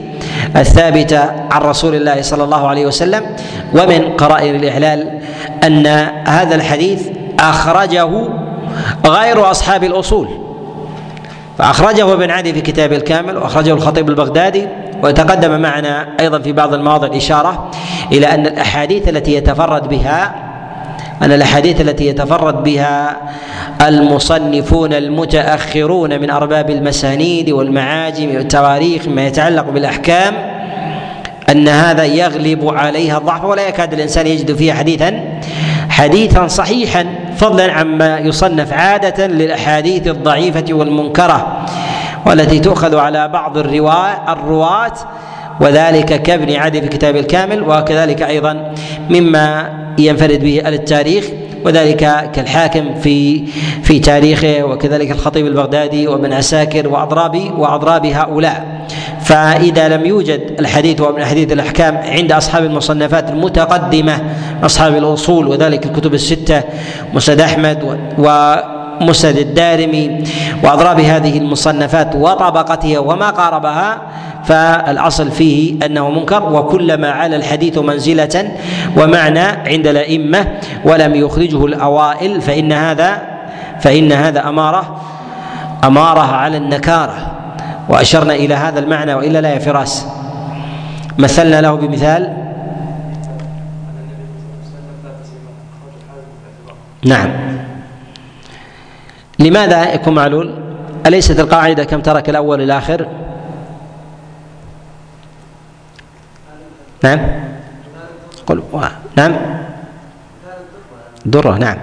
الثابتة 0.57 1.21
عن 1.51 1.63
رسول 1.63 1.95
الله 1.95 2.23
صلى 2.23 2.45
الله 2.45 2.69
عليه 2.69 2.87
وسلم 2.87 3.37
ومن 3.73 4.13
قرائن 4.17 4.55
الإعلال 4.55 5.21
أن 5.65 5.87
هذا 6.27 6.55
الحديث 6.55 7.09
أخرجه 7.41 8.29
غير 9.07 9.51
أصحاب 9.51 9.85
الأصول. 9.85 10.29
فأخرجه 11.59 12.13
ابن 12.13 12.31
عدي 12.31 12.53
في 12.53 12.61
كتاب 12.61 12.93
الكامل 12.93 13.37
وأخرجه 13.37 13.73
الخطيب 13.73 14.09
البغدادي 14.09 14.69
وتقدم 15.03 15.61
معنا 15.61 16.09
أيضا 16.21 16.39
في 16.39 16.53
بعض 16.53 16.75
المواضع 16.75 17.07
الإشارة 17.07 17.71
إلى 18.13 18.27
أن 18.27 18.47
الأحاديث 18.47 19.09
التي 19.09 19.35
يتفرد 19.35 19.89
بها 19.89 20.35
أن 21.23 21.33
الأحاديث 21.33 21.81
التي 21.81 22.07
يتفرد 22.07 22.63
بها 22.63 23.17
المصنفون 23.81 24.93
المتأخرون 24.93 26.21
من 26.21 26.31
أرباب 26.31 26.71
المسانيد 26.71 27.51
والمعاجم 27.51 28.35
والتواريخ 28.35 29.09
مما 29.09 29.27
يتعلق 29.27 29.71
بالأحكام 29.71 30.35
أن 31.49 31.69
هذا 31.69 32.05
يغلب 32.05 32.69
عليها 32.69 33.19
الضعف 33.19 33.45
ولا 33.45 33.69
يكاد 33.69 33.93
الإنسان 33.93 34.27
يجد 34.27 34.57
فيها 34.57 34.75
حديثا 34.75 35.21
حديثا 35.89 36.47
صحيحا 36.47 37.07
فضلا 37.37 37.73
عما 37.73 38.19
يصنف 38.19 38.73
عادة 38.73 39.27
للأحاديث 39.27 40.07
الضعيفة 40.07 40.65
والمنكرة 40.71 41.67
والتي 42.27 42.61
تؤخذ 42.61 42.97
على 42.97 43.29
بعض 43.29 43.59
الرواة 43.59 44.93
وذلك 45.61 46.23
كابن 46.23 46.55
عدي 46.55 46.81
في 46.81 46.89
كتاب 46.89 47.17
الكامل 47.17 47.63
وكذلك 47.63 48.23
أيضا 48.23 48.75
مما 49.11 49.82
ينفرد 49.99 50.41
به 50.41 50.63
التاريخ 50.69 51.25
وذلك 51.65 52.31
كالحاكم 52.33 52.95
في 52.95 53.47
في 53.83 53.99
تاريخه 53.99 54.63
وكذلك 54.65 55.11
الخطيب 55.11 55.47
البغدادي 55.47 56.09
وابن 56.09 56.33
عساكر 56.33 56.89
واضراب 56.89 57.59
وأضراب 57.59 58.07
هؤلاء. 58.07 58.87
فإذا 59.25 59.89
لم 59.89 60.07
يوجد 60.07 60.41
الحديث 60.61 61.01
ومن 61.01 61.25
حديث 61.25 61.53
الأحكام 61.53 61.97
عند 61.97 62.33
أصحاب 62.33 62.65
المصنفات 62.65 63.31
المتقدمة 63.31 64.23
أصحاب 64.63 64.97
الأصول 64.97 65.49
وذلك 65.49 65.87
الكتب 65.87 66.15
الستة 66.15 66.63
مسند 67.15 67.41
أحمد 67.41 67.99
و 68.19 68.55
مسند 69.03 69.39
الدارمي 69.39 70.25
وأضراب 70.65 71.01
هذه 71.01 71.39
المصنفات 71.39 72.15
وطبقتها 72.15 72.99
وما 72.99 73.31
قاربها 73.31 74.03
فالأصل 74.45 75.31
فيه 75.31 75.87
أنه 75.87 76.11
منكر 76.11 76.43
وكلما 76.53 77.11
على 77.11 77.37
الحديث 77.37 77.79
منزلة 77.79 78.53
ومعنى 78.97 79.41
عند 79.41 79.87
الأئمة 79.87 80.47
ولم 80.85 81.15
يخرجه 81.15 81.67
الأوائل 81.67 82.41
فإن 82.41 82.73
هذا 82.73 83.23
فإن 83.81 84.13
هذا 84.13 84.49
أمارة 84.49 85.01
أمارة 85.85 86.21
على 86.21 86.57
النكارة 86.57 87.33
وأشرنا 87.89 88.35
إلى 88.35 88.55
هذا 88.55 88.81
المعنى 88.81 89.15
وإلا 89.15 89.41
لا 89.41 89.49
يا 89.55 89.59
فراس. 89.59 90.07
مثلنا 91.19 91.61
له 91.61 91.75
بمثال. 91.75 92.37
نعم. 97.05 97.31
لماذا 99.43 99.95
يكون 99.95 100.15
معلول؟ 100.15 100.55
أليست 101.07 101.41
القاعدة 101.41 101.85
كم 101.85 102.01
ترك 102.01 102.31
الأول 102.31 102.61
الآخر 102.61 103.07
نعم؟ 107.05 107.21
قل 108.47 108.63
نعم؟ 109.17 109.37
درة 111.27 111.59
نعم. 111.59 111.77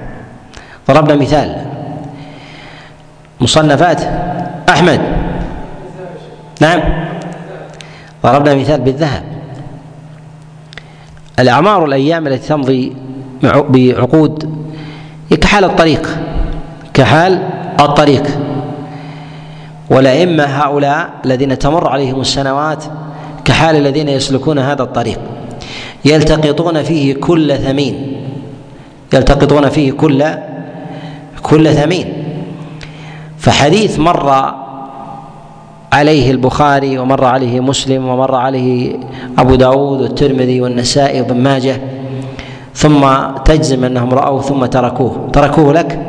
ضربنا 0.87 1.15
مثال. 1.15 1.65
مصنفات. 3.41 4.01
أحمد. 4.69 5.01
نعم؟ 6.61 6.81
ضربنا 8.23 8.55
مثال 8.55 8.81
بالذهب. 8.81 9.23
الأعمار 11.39 11.85
الأيام 11.85 12.27
التي 12.27 12.47
تمضي 12.47 12.95
بعقود 13.43 14.59
كحال 15.41 15.63
الطريق. 15.63 16.28
كحال 16.99 17.43
الطريق. 17.79 18.23
والأئمة 19.89 20.43
هؤلاء 20.43 21.09
الذين 21.25 21.59
تمر 21.59 21.87
عليهم 21.87 22.21
السنوات 22.21 22.83
كحال 23.45 23.75
الذين 23.75 24.09
يسلكون 24.09 24.59
هذا 24.59 24.83
الطريق. 24.83 25.19
يلتقطون 26.05 26.83
فيه 26.83 27.13
كل 27.13 27.57
ثمين. 27.57 27.95
يلتقطون 29.13 29.69
فيه 29.69 29.91
كل 29.91 30.25
كل 31.41 31.73
ثمين. 31.73 32.13
فحديث 33.37 33.99
مر 33.99 34.53
عليه 35.93 36.31
البخاري 36.31 36.99
ومر 36.99 37.25
عليه 37.25 37.59
مسلم 37.59 38.07
ومر 38.07 38.35
عليه 38.35 38.99
أبو 39.37 39.55
داود 39.55 40.01
والترمذي 40.01 40.61
والنسائي 40.61 41.21
وابن 41.21 41.37
ماجه 41.37 41.81
ثم 42.73 43.07
تجزم 43.45 43.83
أنهم 43.83 44.13
رأوه 44.13 44.41
ثم 44.41 44.65
تركوه. 44.65 45.29
تركوه 45.33 45.73
لك؟ 45.73 46.08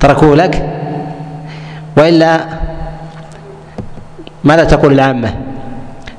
تركوه 0.00 0.36
لك؟ 0.36 0.68
وإلا 1.96 2.40
ماذا 4.44 4.64
تقول 4.64 4.92
العامة؟ 4.92 5.34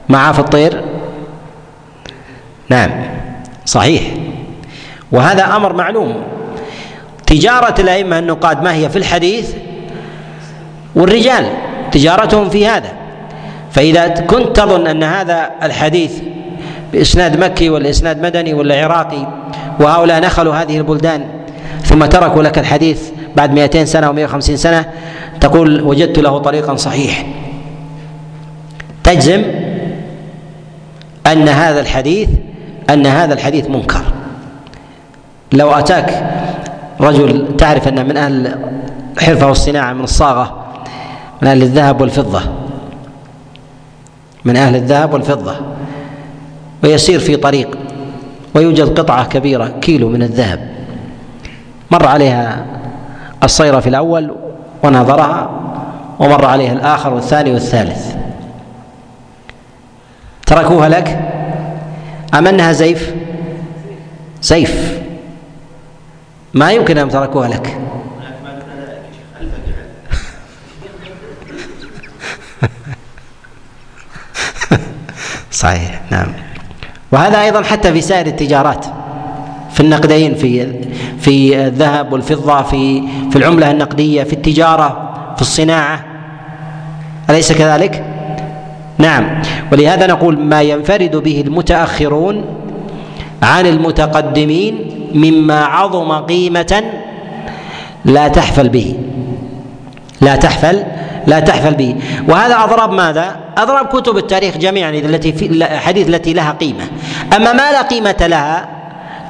معاف 0.10 0.40
الطير؟ 0.40 0.82
نعم 2.70 2.92
صحيح. 3.66 4.02
وهذا 5.12 5.56
أمر 5.56 5.74
معلوم. 5.74 6.24
تجارة 7.26 7.82
الأئمة 7.82 8.20
النقاد 8.20 8.64
ما 8.64 8.74
هي 8.74 8.90
في 8.90 8.96
الحديث؟ 8.96 9.54
والرجال 10.96 11.46
تجارتهم 11.92 12.50
في 12.50 12.68
هذا. 12.68 12.92
فإذا 13.72 14.08
كنت 14.08 14.56
تظن 14.56 14.88
أن 14.88 15.04
هذا 15.04 15.50
الحديث 15.64 16.12
بإسناد 16.94 17.40
مكي 17.40 17.70
ولا 17.70 17.90
اسناد 17.90 18.22
مدني 18.22 18.54
ولا 18.54 18.84
عراقي 18.84 19.28
وهؤلاء 19.80 20.20
نخلوا 20.20 20.56
هذه 20.56 20.78
البلدان 20.78 21.26
ثم 21.84 22.06
تركوا 22.06 22.44
لك 22.44 22.60
الحديث 22.60 23.10
بعد 23.36 23.54
200 23.54 23.86
سنة 23.86 24.28
و150 24.28 24.40
سنة 24.40 24.86
تقول 25.42 25.82
وجدت 25.82 26.20
له 26.20 26.38
طريقا 26.38 26.76
صحيح. 26.76 27.26
تجزم 29.04 29.44
أن 31.28 31.50
هذا 31.50 31.80
الحديث 31.80 32.30
أن 32.90 33.06
هذا 33.06 33.34
الحديث 33.34 33.70
منكر. 33.70 34.02
لو 35.54 35.72
أتاك 35.72 36.32
رجل 37.02 37.58
تعرف 37.58 37.88
أنه 37.88 38.04
من 38.04 38.18
أهل 38.18 38.56
الحرفة 39.18 39.48
والصناعة 39.48 39.94
من 39.94 40.04
الصاغة 40.04 40.68
من 41.42 41.48
أهل 41.48 41.64
الذهب 41.64 42.02
والفضة 42.02 42.42
من 44.46 44.56
أهل 44.58 44.76
الذهب 44.76 45.14
والفضة 45.14 45.56
ويسير 46.84 47.20
في 47.20 47.36
طريق 47.36 47.78
ويوجد 48.56 49.00
قطعة 49.00 49.28
كبيرة 49.28 49.74
كيلو 49.82 50.10
من 50.10 50.24
الذهب 50.24 50.70
مر 51.92 52.08
عليها 52.08 52.66
الصيرفي 53.44 53.90
الأول 53.90 54.36
ونظرها 54.84 55.50
ومر 56.20 56.46
عليها 56.46 56.74
الآخر 56.74 57.14
والثاني 57.14 57.52
والثالث. 57.52 58.16
تركوها 60.46 60.90
لك؟ 60.90 61.20
أم 62.34 62.48
أنها 62.48 62.72
زيف 62.72 63.14
زيف 64.42 65.02
ما 66.54 66.72
يمكن 66.72 66.98
أن 66.98 67.10
تركوها 67.10 67.48
لك. 67.48 67.78
صحيح 75.52 76.02
نعم. 76.12 76.28
وهذا 77.12 77.42
أيضا 77.42 77.64
حتى 77.64 77.94
في 77.94 78.02
سائر 78.02 78.26
التجارات 78.26 78.86
في 79.74 79.80
النقدين 79.80 80.36
في 80.36 80.76
في 81.28 81.68
الذهب 81.68 82.14
والفضة 82.14 82.62
في 82.62 83.04
في 83.32 83.36
العملة 83.36 83.72
النقدية 83.72 84.24
في 84.24 84.34
التجارة 84.34 85.14
في 85.36 85.42
الصناعة. 85.42 86.06
أليس 87.30 87.52
كذلك؟ 87.52 88.06
نعم. 88.98 89.42
ولهذا 89.72 90.08
نقول 90.08 90.40
ما 90.40 90.62
ينفرد 90.62 91.16
به 91.16 91.44
المتأخرون 91.48 92.46
عن 93.44 93.66
المتقدمين 93.66 94.76
مما 95.14 95.66
عظم 95.66 96.12
قيمة 96.12 96.84
لا 98.06 98.28
تحفل 98.28 98.70
به. 98.70 98.96
لا 100.22 100.36
تحفل 100.36 100.84
لا 101.28 101.40
تحفل 101.40 101.76
به. 101.76 101.96
وهذا 102.30 102.56
أضرب 102.64 102.92
ماذا؟ 102.92 103.36
أضرب 103.58 103.86
كتب 103.86 104.18
التاريخ 104.18 104.58
جميعا 104.58 104.90
التي 104.90 105.34
في 105.34 105.46
الحديث 105.46 106.08
التي 106.10 106.34
لها 106.34 106.52
قيمة. 106.52 106.84
أما 107.36 107.54
ما 107.54 107.72
لا 107.72 107.82
قيمة 107.82 108.28
لها 108.28 108.68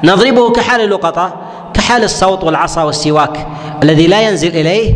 نضربه 0.04 0.52
كحال 0.52 0.82
اللقطة 0.82 1.47
كحال 1.88 2.04
الصوت 2.04 2.44
والعصا 2.44 2.84
والسواك 2.84 3.48
الذي 3.84 4.08
لا 4.08 4.22
ينزل 4.22 4.48
إليه 4.48 4.94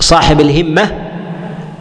صاحب 0.00 0.40
الهمة 0.40 0.90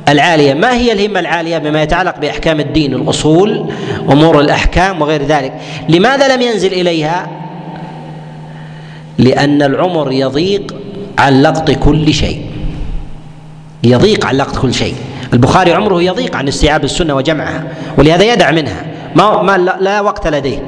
العالية. 0.10 0.54
ما 0.54 0.74
هي 0.74 0.92
الهمة 0.92 1.20
العالية؟ 1.20 1.58
بما 1.58 1.84
يتعلق 1.84 2.20
بأحكام 2.20 2.60
الدين 2.60 2.94
الأصول 2.94 3.72
أمور 4.12 4.40
الأحكام 4.40 5.02
وغير 5.02 5.24
ذلك. 5.24 5.54
لماذا 5.90 6.36
لم 6.36 6.42
ينزل 6.42 6.74
إليها؟ 6.74 7.28
لأن 9.18 9.62
العمر 9.62 10.12
يضيق 10.12 10.76
عن 11.20 11.42
لقط 11.42 11.72
كل 11.72 12.14
شيء. 12.14 12.46
يضيق 13.84 14.26
عن 14.26 14.36
لقط 14.36 14.58
كل 14.58 14.74
شيء. 14.74 14.96
البخاري 15.34 15.74
عمره 15.74 16.02
يضيق 16.02 16.36
عن 16.36 16.48
استيعاب 16.48 16.84
السنة 16.84 17.16
وجمعها 17.16 17.64
ولهذا 17.98 18.34
يدع 18.34 18.52
منها. 18.52 18.86
ما, 19.16 19.42
ما 19.42 19.58
لا 19.58 20.02
وقت 20.02 20.28
لديه. 20.28 20.64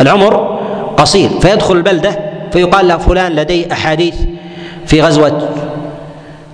العمر 0.00 0.55
قصير 0.96 1.30
فيدخل 1.40 1.76
البلدة 1.76 2.18
فيقال 2.52 2.88
له 2.88 2.96
فلان 2.96 3.32
لديه 3.32 3.72
أحاديث 3.72 4.14
في 4.86 5.02
غزوة 5.02 5.48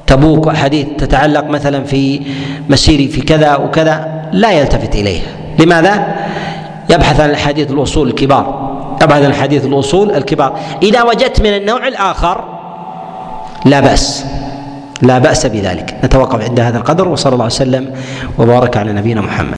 تبوك 0.07 0.47
وأحاديث 0.47 0.86
تتعلق 0.99 1.45
مثلا 1.45 1.84
في 1.84 2.20
مسيري 2.68 3.09
في 3.09 3.20
كذا 3.20 3.57
وكذا 3.57 4.22
لا 4.32 4.53
يلتفت 4.53 4.95
إليها. 4.95 5.26
لماذا؟ 5.59 6.14
يبحث 6.90 7.20
عن 7.20 7.30
الأحاديث 7.30 7.70
الأصول 7.70 8.09
الكبار. 8.09 8.72
يبحث 9.03 9.22
عن 9.22 9.30
الحديث 9.30 9.64
الأصول 9.64 10.11
الكبار. 10.11 10.59
إذا 10.82 11.03
وجدت 11.03 11.40
من 11.40 11.57
النوع 11.57 11.88
الآخر 11.88 12.45
لا 13.64 13.80
بأس. 13.80 14.24
لا 15.03 15.18
بأس 15.18 15.47
بذلك. 15.47 15.97
نتوقف 16.05 16.49
عند 16.49 16.61
هذا 16.61 16.78
القدر 16.78 17.09
وصلى 17.09 17.32
الله 17.32 17.47
وسلم 17.47 17.95
وبارك 18.38 18.76
على 18.76 18.93
نبينا 18.93 19.20
محمد. 19.20 19.51